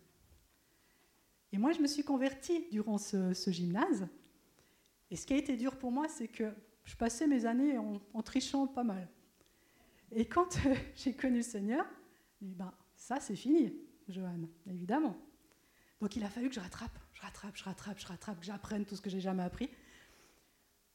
Et 1.52 1.58
moi, 1.58 1.72
je 1.72 1.80
me 1.80 1.88
suis 1.88 2.04
convertie 2.04 2.68
durant 2.72 2.98
ce, 2.98 3.34
gymnase. 3.48 4.08
Et 5.12 5.16
ce 5.16 5.26
qui 5.26 5.34
a 5.34 5.38
été 5.38 5.56
dur 5.56 5.78
pour 5.78 5.92
moi, 5.92 6.08
c'est 6.08 6.28
que 6.28 6.52
je 6.84 6.96
passais 6.96 7.28
mes 7.28 7.46
années 7.46 7.78
en, 7.78 8.22
trichant 8.24 8.66
pas 8.66 8.84
mal. 8.84 9.08
Et 10.12 10.26
quand 10.26 10.58
j'ai 10.96 11.14
connu 11.14 11.38
le 11.38 11.44
Seigneur, 11.44 11.86
ben, 12.42 12.74
ça 12.96 13.20
c'est 13.20 13.36
fini, 13.36 13.74
Johan, 14.10 14.48
évidemment. 14.68 15.16
Donc 16.02 16.16
il 16.16 16.24
a 16.24 16.30
fallu 16.30 16.50
que 16.50 16.56
je 16.56 16.60
rattrape, 16.60 16.98
je 17.14 17.22
rattrape, 17.22 17.56
je 17.56 17.64
rattrape, 17.64 18.00
je 18.00 18.08
rattrape, 18.08 18.40
que 18.40 18.46
j'apprenne 18.46 18.86
tout 18.86 18.96
ce 18.96 19.02
que 19.02 19.10
j'ai 19.10 19.22
jamais 19.22 19.44
appris. 19.44 19.70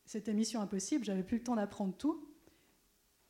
C'était 0.04 0.34
mission 0.34 0.60
impossible, 0.60 1.04
j'avais 1.04 1.22
plus 1.22 1.38
le 1.38 1.44
temps 1.44 1.56
d'apprendre 1.56 1.96
tout. 1.96 2.28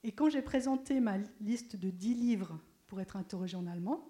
Et 0.09 0.13
quand 0.13 0.31
j'ai 0.31 0.41
présenté 0.41 1.01
ma 1.01 1.19
liste 1.39 1.77
de 1.77 1.91
10 1.91 2.15
livres 2.15 2.59
pour 2.87 2.99
être 2.99 3.17
interrogé 3.17 3.59
en 3.59 3.67
allemand, 3.67 4.09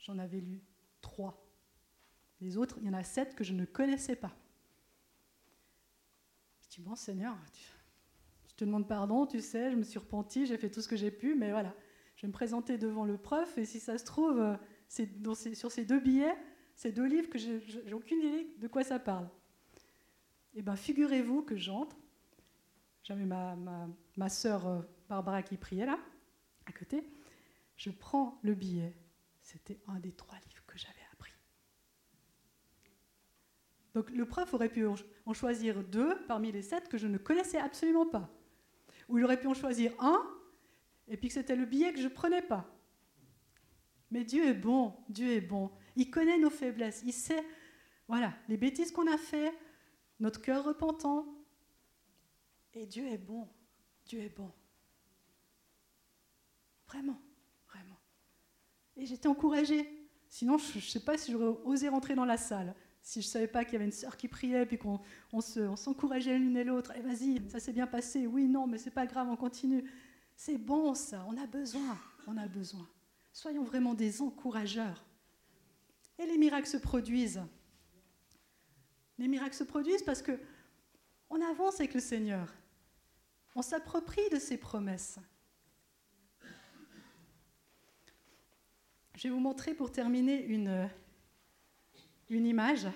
j'en 0.00 0.18
avais 0.18 0.38
lu 0.38 0.60
3. 1.00 1.50
Les 2.42 2.58
autres, 2.58 2.76
il 2.82 2.86
y 2.86 2.90
en 2.90 2.92
a 2.92 3.02
7 3.02 3.34
que 3.34 3.42
je 3.42 3.54
ne 3.54 3.64
connaissais 3.64 4.16
pas. 4.16 4.36
Je 6.60 6.68
dis, 6.68 6.82
bon 6.82 6.94
Seigneur, 6.94 7.34
je 8.50 8.54
te 8.54 8.66
demande 8.66 8.86
pardon, 8.86 9.24
tu 9.24 9.40
sais, 9.40 9.70
je 9.70 9.76
me 9.76 9.82
suis 9.82 9.98
repenti, 9.98 10.44
j'ai 10.44 10.58
fait 10.58 10.70
tout 10.70 10.82
ce 10.82 10.88
que 10.88 10.96
j'ai 10.96 11.10
pu, 11.10 11.34
mais 11.34 11.52
voilà, 11.52 11.74
je 12.16 12.22
vais 12.22 12.28
me 12.28 12.34
présenter 12.34 12.76
devant 12.76 13.06
le 13.06 13.16
prof, 13.16 13.56
et 13.56 13.64
si 13.64 13.80
ça 13.80 13.96
se 13.96 14.04
trouve, 14.04 14.58
c'est 14.88 15.08
sur 15.54 15.72
ces 15.72 15.86
deux 15.86 16.00
billets, 16.00 16.36
ces 16.74 16.92
deux 16.92 17.06
livres 17.06 17.30
que 17.30 17.38
j'ai 17.38 17.94
aucune 17.94 18.18
idée 18.18 18.54
de 18.58 18.68
quoi 18.68 18.84
ça 18.84 18.98
parle. 18.98 19.30
Eh 20.52 20.60
bien, 20.60 20.76
figurez-vous 20.76 21.44
que 21.44 21.56
j'entre, 21.56 21.96
j'avais 23.04 23.24
ma, 23.24 23.56
ma, 23.56 23.88
ma 24.18 24.28
sœur 24.28 24.66
euh, 24.66 24.82
Barbara 25.08 25.42
qui 25.42 25.56
priait 25.56 25.86
là, 25.86 25.98
à 26.66 26.72
côté, 26.72 27.02
je 27.76 27.90
prends 27.90 28.38
le 28.42 28.54
billet, 28.54 28.94
c'était 29.40 29.80
un 29.86 30.00
des 30.00 30.12
trois 30.12 30.38
livres 30.48 30.64
que 30.66 30.78
j'avais 30.78 31.06
appris. 31.12 31.32
Donc 33.94 34.10
le 34.10 34.26
prof 34.26 34.52
aurait 34.54 34.68
pu 34.68 34.86
en 34.86 35.32
choisir 35.32 35.82
deux 35.82 36.14
parmi 36.26 36.52
les 36.52 36.62
sept 36.62 36.88
que 36.88 36.98
je 36.98 37.06
ne 37.06 37.18
connaissais 37.18 37.58
absolument 37.58 38.06
pas. 38.06 38.30
Ou 39.08 39.18
il 39.18 39.24
aurait 39.24 39.40
pu 39.40 39.46
en 39.46 39.54
choisir 39.54 39.92
un, 39.98 40.22
et 41.08 41.16
puis 41.16 41.28
que 41.28 41.34
c'était 41.34 41.56
le 41.56 41.64
billet 41.64 41.92
que 41.92 42.00
je 42.00 42.08
ne 42.08 42.12
prenais 42.12 42.42
pas. 42.42 42.70
Mais 44.10 44.24
Dieu 44.24 44.46
est 44.46 44.54
bon, 44.54 44.94
Dieu 45.08 45.32
est 45.32 45.40
bon. 45.40 45.70
Il 45.96 46.10
connaît 46.10 46.38
nos 46.38 46.50
faiblesses. 46.50 47.02
Il 47.04 47.12
sait, 47.12 47.44
voilà, 48.06 48.34
les 48.48 48.56
bêtises 48.56 48.92
qu'on 48.92 49.10
a 49.10 49.18
fait, 49.18 49.52
notre 50.20 50.40
cœur 50.40 50.64
repentant. 50.64 51.26
Et 52.74 52.86
Dieu 52.86 53.06
est 53.06 53.18
bon. 53.18 53.48
Dieu 54.06 54.20
est 54.20 54.34
bon. 54.34 54.52
Vraiment, 56.88 57.20
vraiment. 57.68 57.98
Et 58.96 59.06
j'étais 59.06 59.28
encouragée. 59.28 59.88
Sinon, 60.28 60.58
je 60.58 60.76
ne 60.76 60.82
sais 60.82 61.00
pas 61.00 61.16
si 61.16 61.32
j'aurais 61.32 61.58
osé 61.64 61.88
rentrer 61.88 62.14
dans 62.14 62.24
la 62.24 62.36
salle. 62.36 62.74
Si 63.02 63.22
je 63.22 63.26
ne 63.26 63.30
savais 63.30 63.46
pas 63.46 63.64
qu'il 63.64 63.74
y 63.74 63.76
avait 63.76 63.84
une 63.84 63.92
sœur 63.92 64.16
qui 64.16 64.28
priait, 64.28 64.66
puis 64.66 64.76
qu'on 64.78 65.00
on 65.32 65.40
s'encourageait 65.40 66.38
l'une 66.38 66.56
et 66.56 66.64
l'autre. 66.64 66.92
Eh, 66.96 67.00
vas-y, 67.00 67.48
ça 67.50 67.60
s'est 67.60 67.72
bien 67.72 67.86
passé. 67.86 68.26
Oui, 68.26 68.48
non, 68.48 68.66
mais 68.66 68.78
c'est 68.78 68.90
pas 68.90 69.06
grave, 69.06 69.28
on 69.30 69.36
continue. 69.36 69.88
C'est 70.34 70.58
bon 70.58 70.94
ça, 70.94 71.24
on 71.28 71.36
a 71.36 71.46
besoin, 71.46 71.98
on 72.26 72.36
a 72.36 72.46
besoin. 72.46 72.88
Soyons 73.32 73.64
vraiment 73.64 73.94
des 73.94 74.20
encourageurs. 74.20 75.04
Et 76.18 76.26
les 76.26 76.38
miracles 76.38 76.68
se 76.68 76.76
produisent. 76.76 77.42
Les 79.18 79.28
miracles 79.28 79.54
se 79.54 79.64
produisent 79.64 80.02
parce 80.02 80.22
que 80.22 80.38
on 81.30 81.40
avance 81.42 81.80
avec 81.80 81.94
le 81.94 82.00
Seigneur. 82.00 82.52
On 83.54 83.62
s'approprie 83.62 84.28
de 84.30 84.38
ses 84.38 84.56
promesses. 84.56 85.18
Je 89.18 89.24
vais 89.24 89.30
vous 89.30 89.40
montrer 89.40 89.74
pour 89.74 89.90
terminer 89.90 90.44
une, 90.44 90.88
une 92.28 92.46
image. 92.46 92.86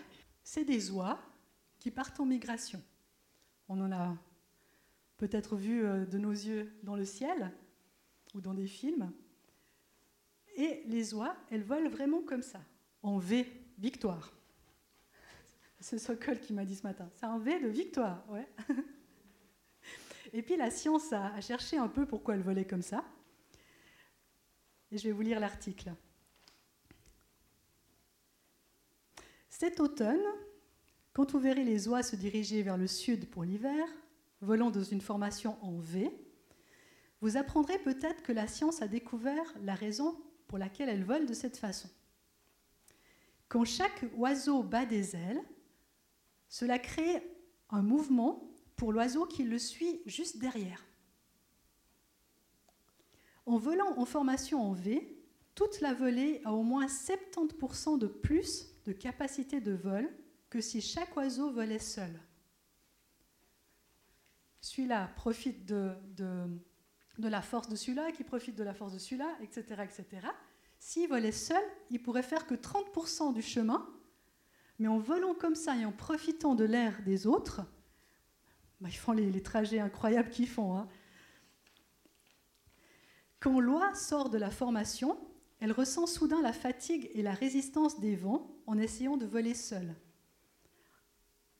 C'est 0.44 0.64
des 0.64 0.92
oies 0.92 1.18
qui 1.80 1.90
partent 1.90 2.20
en 2.20 2.24
migration. 2.24 2.80
On 3.68 3.80
en 3.80 3.90
a 3.90 4.16
peut-être 5.16 5.56
vu 5.56 5.84
euh, 5.84 6.06
de 6.06 6.18
nos 6.18 6.30
yeux 6.30 6.72
dans 6.84 6.94
le 6.94 7.04
ciel 7.04 7.50
ou 8.34 8.40
dans 8.40 8.54
des 8.54 8.68
films. 8.68 9.12
Et 10.54 10.84
les 10.86 11.12
oies, 11.12 11.34
elles 11.50 11.64
volent 11.64 11.90
vraiment 11.90 12.22
comme 12.22 12.42
ça 12.42 12.60
en 13.02 13.18
V, 13.18 13.44
victoire. 13.78 14.32
C'est 15.80 15.98
Sokol 15.98 16.38
qui 16.38 16.52
m'a 16.52 16.64
dit 16.64 16.76
ce 16.76 16.84
matin. 16.84 17.10
C'est 17.14 17.26
un 17.26 17.40
V 17.40 17.58
de 17.58 17.66
victoire, 17.66 18.24
ouais. 18.30 18.46
Et 20.32 20.42
puis 20.42 20.56
la 20.56 20.70
science 20.70 21.12
a, 21.12 21.40
cherché 21.40 21.78
un 21.78 21.88
peu 21.88 22.06
pourquoi 22.06 22.36
elle 22.36 22.42
volait 22.42 22.64
comme 22.64 22.80
ça. 22.80 23.04
Et 24.92 24.98
je 24.98 25.08
vais 25.08 25.12
vous 25.12 25.22
lire 25.22 25.40
l'article. 25.40 25.92
Cet 29.62 29.78
automne, 29.78 30.26
quand 31.12 31.30
vous 31.30 31.38
verrez 31.38 31.62
les 31.62 31.86
oies 31.86 32.02
se 32.02 32.16
diriger 32.16 32.64
vers 32.64 32.76
le 32.76 32.88
sud 32.88 33.30
pour 33.30 33.44
l'hiver, 33.44 33.86
volant 34.40 34.72
dans 34.72 34.82
une 34.82 35.00
formation 35.00 35.56
en 35.64 35.78
V, 35.78 36.10
vous 37.20 37.36
apprendrez 37.36 37.78
peut-être 37.78 38.24
que 38.24 38.32
la 38.32 38.48
science 38.48 38.82
a 38.82 38.88
découvert 38.88 39.54
la 39.62 39.76
raison 39.76 40.20
pour 40.48 40.58
laquelle 40.58 40.88
elles 40.88 41.04
volent 41.04 41.26
de 41.26 41.32
cette 41.32 41.58
façon. 41.58 41.88
Quand 43.48 43.64
chaque 43.64 44.04
oiseau 44.16 44.64
bat 44.64 44.84
des 44.84 45.14
ailes, 45.14 45.40
cela 46.48 46.80
crée 46.80 47.22
un 47.70 47.82
mouvement 47.82 48.50
pour 48.74 48.92
l'oiseau 48.92 49.26
qui 49.26 49.44
le 49.44 49.60
suit 49.60 50.02
juste 50.06 50.38
derrière. 50.38 50.84
En 53.46 53.58
volant 53.58 53.96
en 53.96 54.06
formation 54.06 54.60
en 54.60 54.72
V, 54.72 55.24
toute 55.54 55.80
la 55.80 55.94
volée 55.94 56.40
a 56.44 56.52
au 56.52 56.64
moins 56.64 56.86
70% 56.86 58.00
de 58.00 58.08
plus 58.08 58.71
de 58.84 58.92
capacité 58.92 59.60
de 59.60 59.72
vol 59.72 60.08
que 60.50 60.60
si 60.60 60.80
chaque 60.80 61.16
oiseau 61.16 61.50
volait 61.50 61.78
seul. 61.78 62.20
Celui-là 64.60 65.10
profite 65.16 65.64
de, 65.66 65.96
la 67.18 67.42
force 67.42 67.68
de 67.68 67.76
celui-là, 67.76 68.12
qui 68.12 68.22
profite 68.22 68.54
de 68.54 68.62
la 68.62 68.74
force 68.74 68.92
de 68.92 68.98
celui-là, 68.98 69.36
etc., 69.40 69.82
etc. 69.82 70.26
S'il 70.78 71.08
volait 71.08 71.32
seul, 71.32 71.62
il 71.90 72.02
pourrait 72.02 72.22
faire 72.22 72.46
que 72.46 72.54
30% 72.54 73.32
du 73.32 73.42
chemin, 73.42 73.88
mais 74.78 74.88
en 74.88 74.98
volant 74.98 75.34
comme 75.34 75.54
ça 75.54 75.76
et 75.76 75.84
en 75.84 75.92
profitant 75.92 76.54
de 76.54 76.64
l'air 76.64 77.02
des 77.02 77.26
autres, 77.26 77.62
bah, 78.80 78.88
ils 78.88 78.96
font 78.96 79.12
les, 79.12 79.42
trajets 79.42 79.78
incroyables 79.78 80.30
qu'ils 80.30 80.48
font. 80.48 80.76
Hein. 80.76 80.88
Quand 83.40 83.58
l'oie 83.58 83.94
sort 83.94 84.28
de 84.28 84.38
la 84.38 84.50
formation, 84.50 85.18
elle 85.62 85.72
ressent 85.72 86.06
soudain 86.06 86.42
la 86.42 86.52
fatigue 86.52 87.10
et 87.14 87.22
la 87.22 87.32
résistance 87.32 87.98
des 88.00 88.16
vents 88.16 88.54
en 88.66 88.76
essayant 88.76 89.16
de 89.16 89.24
voler 89.24 89.54
seule. 89.54 89.94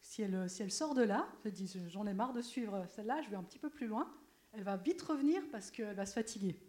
Si 0.02 0.20
elle, 0.20 0.50
sort 0.70 0.94
de 0.94 1.02
là, 1.02 1.26
elle 1.44 1.52
dit 1.52 1.72
j'en 1.88 2.06
ai 2.06 2.12
marre 2.12 2.34
de 2.34 2.42
suivre 2.42 2.84
celle-là, 2.88 3.22
je 3.22 3.30
vais 3.30 3.36
un 3.36 3.42
petit 3.42 3.58
peu 3.58 3.70
plus 3.70 3.86
loin, 3.86 4.12
elle 4.52 4.64
va 4.64 4.76
vite 4.76 5.00
revenir 5.00 5.42
parce 5.50 5.70
qu'elle 5.70 5.94
va 5.94 6.04
se 6.04 6.12
fatiguer 6.12 6.60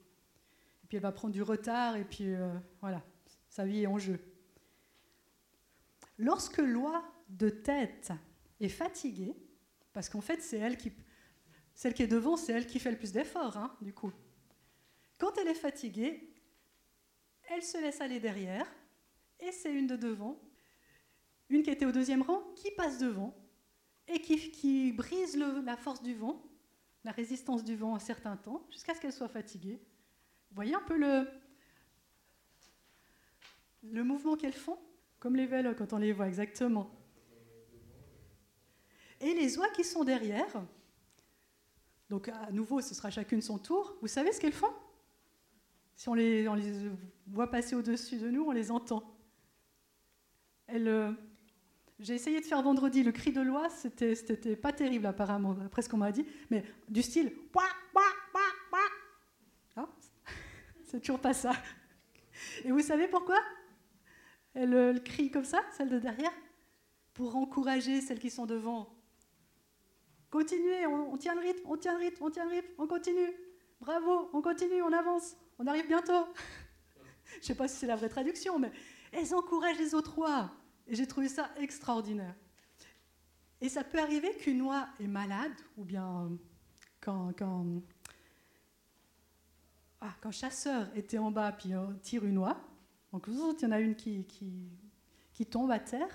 elle 0.95 1.01
va 1.01 1.11
prendre 1.11 1.33
du 1.33 1.41
retard, 1.41 1.95
et 1.95 2.03
puis 2.03 2.33
euh, 2.33 2.53
voilà, 2.81 3.03
sa 3.49 3.65
vie 3.65 3.83
est 3.83 3.87
en 3.87 3.97
jeu. 3.97 4.19
Lorsque 6.17 6.57
l'oie 6.57 7.03
de 7.29 7.49
tête 7.49 8.11
est 8.59 8.69
fatiguée, 8.69 9.35
parce 9.91 10.09
qu'en 10.09 10.21
fait, 10.21 10.41
c'est 10.41 10.57
elle 10.57 10.77
qui, 10.77 10.91
celle 11.73 11.93
qui 11.93 12.03
est 12.03 12.07
devant, 12.07 12.37
c'est 12.37 12.53
elle 12.53 12.67
qui 12.67 12.79
fait 12.79 12.91
le 12.91 12.97
plus 12.97 13.11
d'efforts, 13.11 13.57
hein, 13.57 13.75
du 13.81 13.93
coup. 13.93 14.11
Quand 15.17 15.37
elle 15.37 15.47
est 15.47 15.55
fatiguée, 15.55 16.32
elle 17.49 17.61
se 17.61 17.77
laisse 17.77 18.01
aller 18.01 18.19
derrière, 18.19 18.67
et 19.39 19.51
c'est 19.51 19.73
une 19.73 19.87
de 19.87 19.95
devant, 19.95 20.39
une 21.49 21.63
qui 21.63 21.69
était 21.69 21.85
au 21.85 21.91
deuxième 21.91 22.21
rang, 22.21 22.41
qui 22.55 22.71
passe 22.71 22.97
devant, 22.97 23.35
et 24.07 24.19
qui, 24.19 24.91
brise 24.91 25.37
la 25.37 25.77
force 25.77 26.01
du 26.01 26.13
vent, 26.13 26.43
la 27.03 27.11
résistance 27.11 27.63
du 27.63 27.75
vent 27.75 27.95
un 27.95 27.99
certain 27.99 28.37
temps, 28.37 28.65
jusqu'à 28.69 28.93
ce 28.93 29.01
qu'elle 29.01 29.13
soit 29.13 29.29
fatiguée, 29.29 29.79
vous 30.49 30.55
voyez 30.55 30.75
un 30.75 30.81
peu 30.81 30.97
le, 30.97 31.27
le 33.83 34.03
mouvement 34.03 34.35
qu'elles 34.35 34.53
font 34.53 34.77
Comme 35.19 35.35
les 35.35 35.45
vélos 35.45 35.73
quand 35.75 35.93
on 35.93 35.97
les 35.97 36.13
voit 36.13 36.27
exactement. 36.27 36.91
Et 39.19 39.33
les 39.33 39.57
oies 39.57 39.69
qui 39.69 39.83
sont 39.83 40.03
derrière, 40.03 40.63
donc 42.09 42.27
à 42.27 42.51
nouveau 42.51 42.81
ce 42.81 42.93
sera 42.93 43.09
chacune 43.09 43.41
son 43.41 43.57
tour, 43.57 43.97
vous 44.01 44.07
savez 44.07 44.31
ce 44.31 44.39
qu'elles 44.39 44.53
font? 44.53 44.73
Si 45.95 46.09
on 46.09 46.13
les, 46.13 46.47
on 46.47 46.57
voit 47.27 47.49
passer 47.49 47.75
au-dessus 47.75 48.17
de 48.17 48.29
nous, 48.29 48.43
on 48.43 48.51
les 48.51 48.71
entend. 48.71 49.15
Euh, 50.71 51.11
j'ai 51.99 52.15
essayé 52.15 52.39
de 52.41 52.45
faire 52.45 52.61
vendredi 52.61 53.03
le 53.03 53.11
cri 53.11 53.31
de 53.31 53.41
l'oie, 53.41 53.69
c'était 53.69 54.55
pas 54.55 54.73
terrible 54.73 55.05
apparemment, 55.05 55.55
après 55.65 55.81
ce 55.81 55.89
qu'on 55.89 55.97
m'a 55.97 56.11
dit, 56.11 56.25
mais 56.49 56.63
du 56.89 57.01
style 57.01 57.31
C'est 60.85 60.99
toujours 60.99 61.19
pas 61.19 61.33
ça. 61.33 61.53
Et 62.63 62.71
vous 62.71 62.81
savez 62.81 63.07
pourquoi? 63.07 63.39
Elle, 64.53 65.01
crie 65.03 65.31
comme 65.31 65.45
ça, 65.45 65.63
celle 65.75 65.89
de 65.89 65.99
derrière? 65.99 66.31
Pour 67.13 67.35
encourager 67.35 68.01
celles 68.01 68.19
qui 68.19 68.29
sont 68.29 68.45
devant. 68.45 68.93
Continuez, 70.29 70.85
on, 70.87 71.15
tient 71.17 71.35
le 71.35 71.41
rythme, 71.41 71.61
on 71.65 71.77
tient 71.77 71.93
le 71.93 71.99
rythme, 71.99 72.23
on 72.23 72.29
tient 72.31 72.45
le 72.45 72.51
rythme, 72.51 72.73
on 72.77 72.87
continue. 72.87 73.33
Bravo, 73.79 74.29
on 74.33 74.41
continue, 74.41 74.81
on 74.81 74.91
avance, 74.91 75.35
on 75.59 75.67
arrive 75.67 75.87
bientôt. 75.87 76.27
Je 77.33 77.37
ne 77.37 77.43
sais 77.43 77.55
pas 77.55 77.67
si 77.67 77.75
c'est 77.77 77.87
la 77.87 77.95
vraie 77.95 78.09
traduction, 78.09 78.59
mais 78.59 78.71
elles 79.11 79.33
encouragent 79.33 79.79
les 79.79 79.93
autres 79.93 80.17
oies. 80.17 80.51
Et 80.87 80.95
j'ai 80.95 81.07
trouvé 81.07 81.29
ça 81.29 81.49
extraordinaire. 81.57 82.35
Et 83.61 83.69
ça 83.69 83.83
peut 83.83 83.99
arriver 83.99 84.35
qu'une 84.35 84.61
oie 84.61 84.87
est 84.99 85.07
malade, 85.07 85.53
ou 85.77 85.85
bien 85.85 86.29
quand, 86.99 87.31
quand 87.37 87.81
ah, 90.01 90.13
quand 90.19 90.31
chasseur 90.31 90.89
était 90.95 91.17
en 91.17 91.31
bas, 91.31 91.53
puis 91.53 91.73
on 91.73 91.93
tire 92.01 92.25
une 92.25 92.37
oie, 92.37 92.59
donc 93.13 93.27
il 93.27 93.35
y 93.61 93.65
en 93.65 93.71
a 93.71 93.79
une 93.79 93.95
qui 93.95 95.45
tombe 95.49 95.71
à 95.71 95.79
terre, 95.79 96.09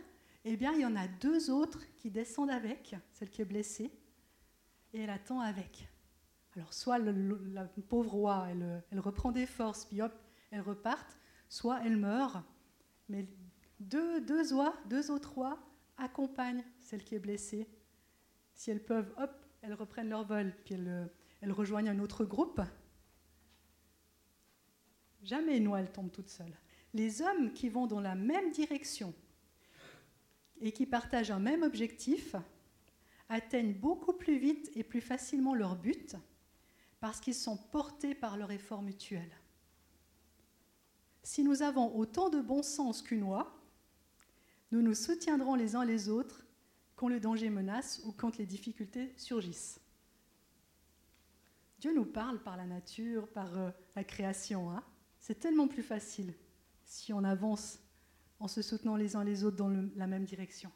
eh 0.44 0.56
bien, 0.56 0.72
il 0.72 0.80
y 0.80 0.86
en 0.86 0.96
a 0.96 1.06
deux 1.06 1.50
autres 1.50 1.80
qui 1.96 2.10
descendent 2.10 2.50
avec, 2.50 2.96
celle 3.12 3.28
qui 3.28 3.42
est 3.42 3.46
blessée, 3.46 3.90
et 4.94 5.00
elle 5.00 5.10
attend 5.10 5.40
avec. 5.40 5.88
Alors, 6.58 6.74
soit 6.74 6.98
la 6.98 7.64
pauvre 7.88 8.10
roi, 8.10 8.48
elle, 8.50 8.82
elle, 8.90 8.98
reprend 8.98 9.30
des 9.30 9.46
forces, 9.46 9.84
puis 9.84 10.02
hop, 10.02 10.12
elle 10.50 10.60
repart, 10.60 11.16
soit 11.48 11.80
elle 11.84 11.96
meurt. 11.96 12.44
Mais 13.08 13.28
deux, 13.78 14.20
deux 14.20 14.52
oies, 14.52 14.74
deux 14.86 15.12
autres 15.12 15.34
rois 15.34 15.56
accompagnent 15.98 16.64
celle 16.80 17.04
qui 17.04 17.14
est 17.14 17.20
blessée. 17.20 17.68
Si 18.54 18.72
elles 18.72 18.84
peuvent, 18.84 19.14
hop, 19.18 19.30
elles 19.62 19.74
reprennent 19.74 20.08
leur 20.08 20.24
vol, 20.24 20.52
puis 20.64 20.74
elles, 20.74 21.08
elles 21.42 21.52
rejoignent 21.52 21.90
un 21.90 22.00
autre 22.00 22.24
groupe. 22.24 22.60
Jamais 25.22 25.58
une 25.58 25.68
oie, 25.68 25.78
elle 25.78 25.92
tombe 25.92 26.10
toute 26.10 26.28
seule. 26.28 26.58
Les 26.92 27.22
hommes 27.22 27.52
qui 27.52 27.68
vont 27.68 27.86
dans 27.86 28.00
la 28.00 28.16
même 28.16 28.50
direction 28.50 29.14
et 30.60 30.72
qui 30.72 30.86
partagent 30.86 31.30
un 31.30 31.38
même 31.38 31.62
objectif 31.62 32.34
atteignent 33.28 33.74
beaucoup 33.74 34.14
plus 34.14 34.38
vite 34.38 34.72
et 34.74 34.82
plus 34.82 35.00
facilement 35.00 35.54
leur 35.54 35.76
but 35.76 36.16
parce 37.00 37.20
qu'ils 37.20 37.34
sont 37.34 37.56
portés 37.56 38.14
par 38.14 38.36
leur 38.36 38.50
effort 38.50 38.82
mutuel. 38.82 39.30
Si 41.22 41.44
nous 41.44 41.62
avons 41.62 41.94
autant 41.96 42.30
de 42.30 42.40
bon 42.40 42.62
sens 42.62 43.02
qu'une 43.02 43.22
oie, 43.22 43.54
nous 44.70 44.82
nous 44.82 44.94
soutiendrons 44.94 45.54
les 45.54 45.76
uns 45.76 45.84
les 45.84 46.08
autres 46.08 46.44
quand 46.96 47.08
le 47.08 47.20
danger 47.20 47.50
menace 47.50 48.00
ou 48.04 48.12
quand 48.12 48.38
les 48.38 48.46
difficultés 48.46 49.14
surgissent. 49.16 49.80
Dieu 51.78 51.94
nous 51.94 52.04
parle 52.04 52.42
par 52.42 52.56
la 52.56 52.66
nature, 52.66 53.28
par 53.28 53.56
euh, 53.56 53.70
la 53.94 54.02
création. 54.02 54.70
Hein. 54.70 54.82
C'est 55.20 55.38
tellement 55.38 55.68
plus 55.68 55.82
facile 55.82 56.34
si 56.84 57.12
on 57.12 57.22
avance 57.22 57.78
en 58.40 58.48
se 58.48 58.62
soutenant 58.62 58.96
les 58.96 59.14
uns 59.14 59.24
les 59.24 59.44
autres 59.44 59.56
dans 59.56 59.68
la 59.68 60.06
même 60.06 60.24
direction. 60.24 60.72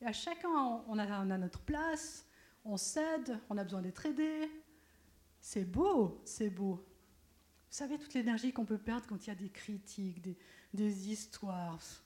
Et 0.00 0.06
à 0.06 0.12
chacun, 0.12 0.48
on 0.88 0.98
a, 0.98 1.04
a 1.04 1.24
notre 1.24 1.60
place, 1.60 2.26
on 2.64 2.76
s'aide, 2.76 3.38
on 3.50 3.58
a 3.58 3.64
besoin 3.64 3.82
d'être 3.82 4.06
aidé. 4.06 4.48
C'est 5.52 5.64
beau, 5.64 6.22
c'est 6.24 6.48
beau. 6.48 6.74
Vous 6.76 7.76
savez 7.76 7.98
toute 7.98 8.14
l'énergie 8.14 8.52
qu'on 8.52 8.64
peut 8.64 8.78
perdre 8.78 9.04
quand 9.08 9.26
il 9.26 9.30
y 9.30 9.32
a 9.32 9.34
des 9.34 9.48
critiques, 9.48 10.22
des, 10.72 11.10
histoires. 11.10 12.04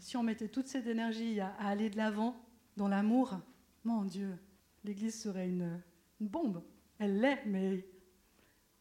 Si 0.00 0.18
on 0.18 0.22
mettait 0.22 0.48
toute 0.48 0.66
cette 0.66 0.86
énergie 0.86 1.40
à, 1.40 1.54
à 1.54 1.68
aller 1.68 1.88
de 1.88 1.96
l'avant 1.96 2.36
dans 2.76 2.88
l'amour, 2.88 3.40
mon 3.84 4.04
Dieu, 4.04 4.38
l'Église 4.84 5.18
serait 5.18 5.48
une, 5.48 5.80
une 6.20 6.28
bombe. 6.28 6.62
Elle 6.98 7.22
l'est, 7.22 7.42
mais 7.46 7.88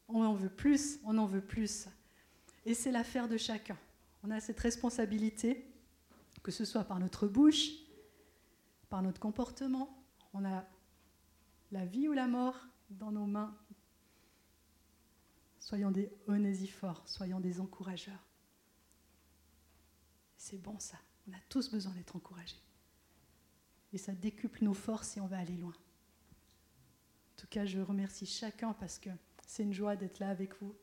on 0.09 0.21
en 0.25 0.33
veut 0.33 0.49
plus, 0.49 0.99
on 1.05 1.17
en 1.17 1.27
veut 1.27 1.39
plus. 1.39 1.87
Et 2.65 2.73
c'est 2.73 2.91
l'affaire 2.91 3.29
de 3.29 3.37
chacun. 3.37 3.77
On 4.21 4.31
a 4.31 4.41
cette 4.41 4.59
responsabilité, 4.59 5.65
que 6.43 6.51
ce 6.51 6.65
soit 6.65 6.83
par 6.83 6.99
notre 6.99 7.25
bouche, 7.25 7.69
par 8.89 9.01
notre 9.01 9.21
comportement. 9.21 10.03
On 10.33 10.43
a 10.43 10.67
la 11.71 11.85
vie 11.85 12.07
ou 12.07 12.13
la 12.13 12.27
mort 12.27 12.67
dans 12.89 13.11
nos 13.11 13.25
mains. 13.25 13.57
Soyons 15.59 15.91
des 15.91 16.11
onésifores, 16.27 17.07
soyons 17.07 17.39
des 17.39 17.59
encourageurs. 17.59 18.25
C'est 20.37 20.57
bon 20.57 20.79
ça. 20.79 20.97
On 21.27 21.33
a 21.33 21.39
tous 21.49 21.69
besoin 21.69 21.93
d'être 21.93 22.15
encouragés. 22.15 22.61
Et 23.93 23.97
ça 23.97 24.13
décuple 24.13 24.63
nos 24.63 24.73
forces 24.73 25.17
et 25.17 25.21
on 25.21 25.27
va 25.27 25.37
aller 25.37 25.57
loin. 25.57 25.73
En 25.73 27.41
tout 27.41 27.47
cas, 27.47 27.65
je 27.65 27.79
remercie 27.79 28.25
chacun 28.25 28.73
parce 28.73 28.97
que 28.97 29.09
c'est 29.45 29.63
une 29.63 29.73
joie 29.73 29.95
d'être 29.95 30.19
là 30.19 30.29
avec 30.29 30.59
vous 30.61 30.75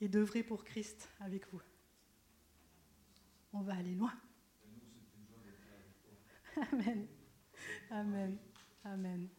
et 0.00 0.08
d'œuvrer 0.08 0.42
pour 0.42 0.64
Christ 0.64 1.08
avec 1.20 1.46
vous. 1.52 1.60
On 3.52 3.62
va 3.62 3.74
aller 3.74 3.94
loin. 3.94 4.12
Amen. 6.72 7.06
Amen. 7.90 8.38
Amen. 8.84 9.30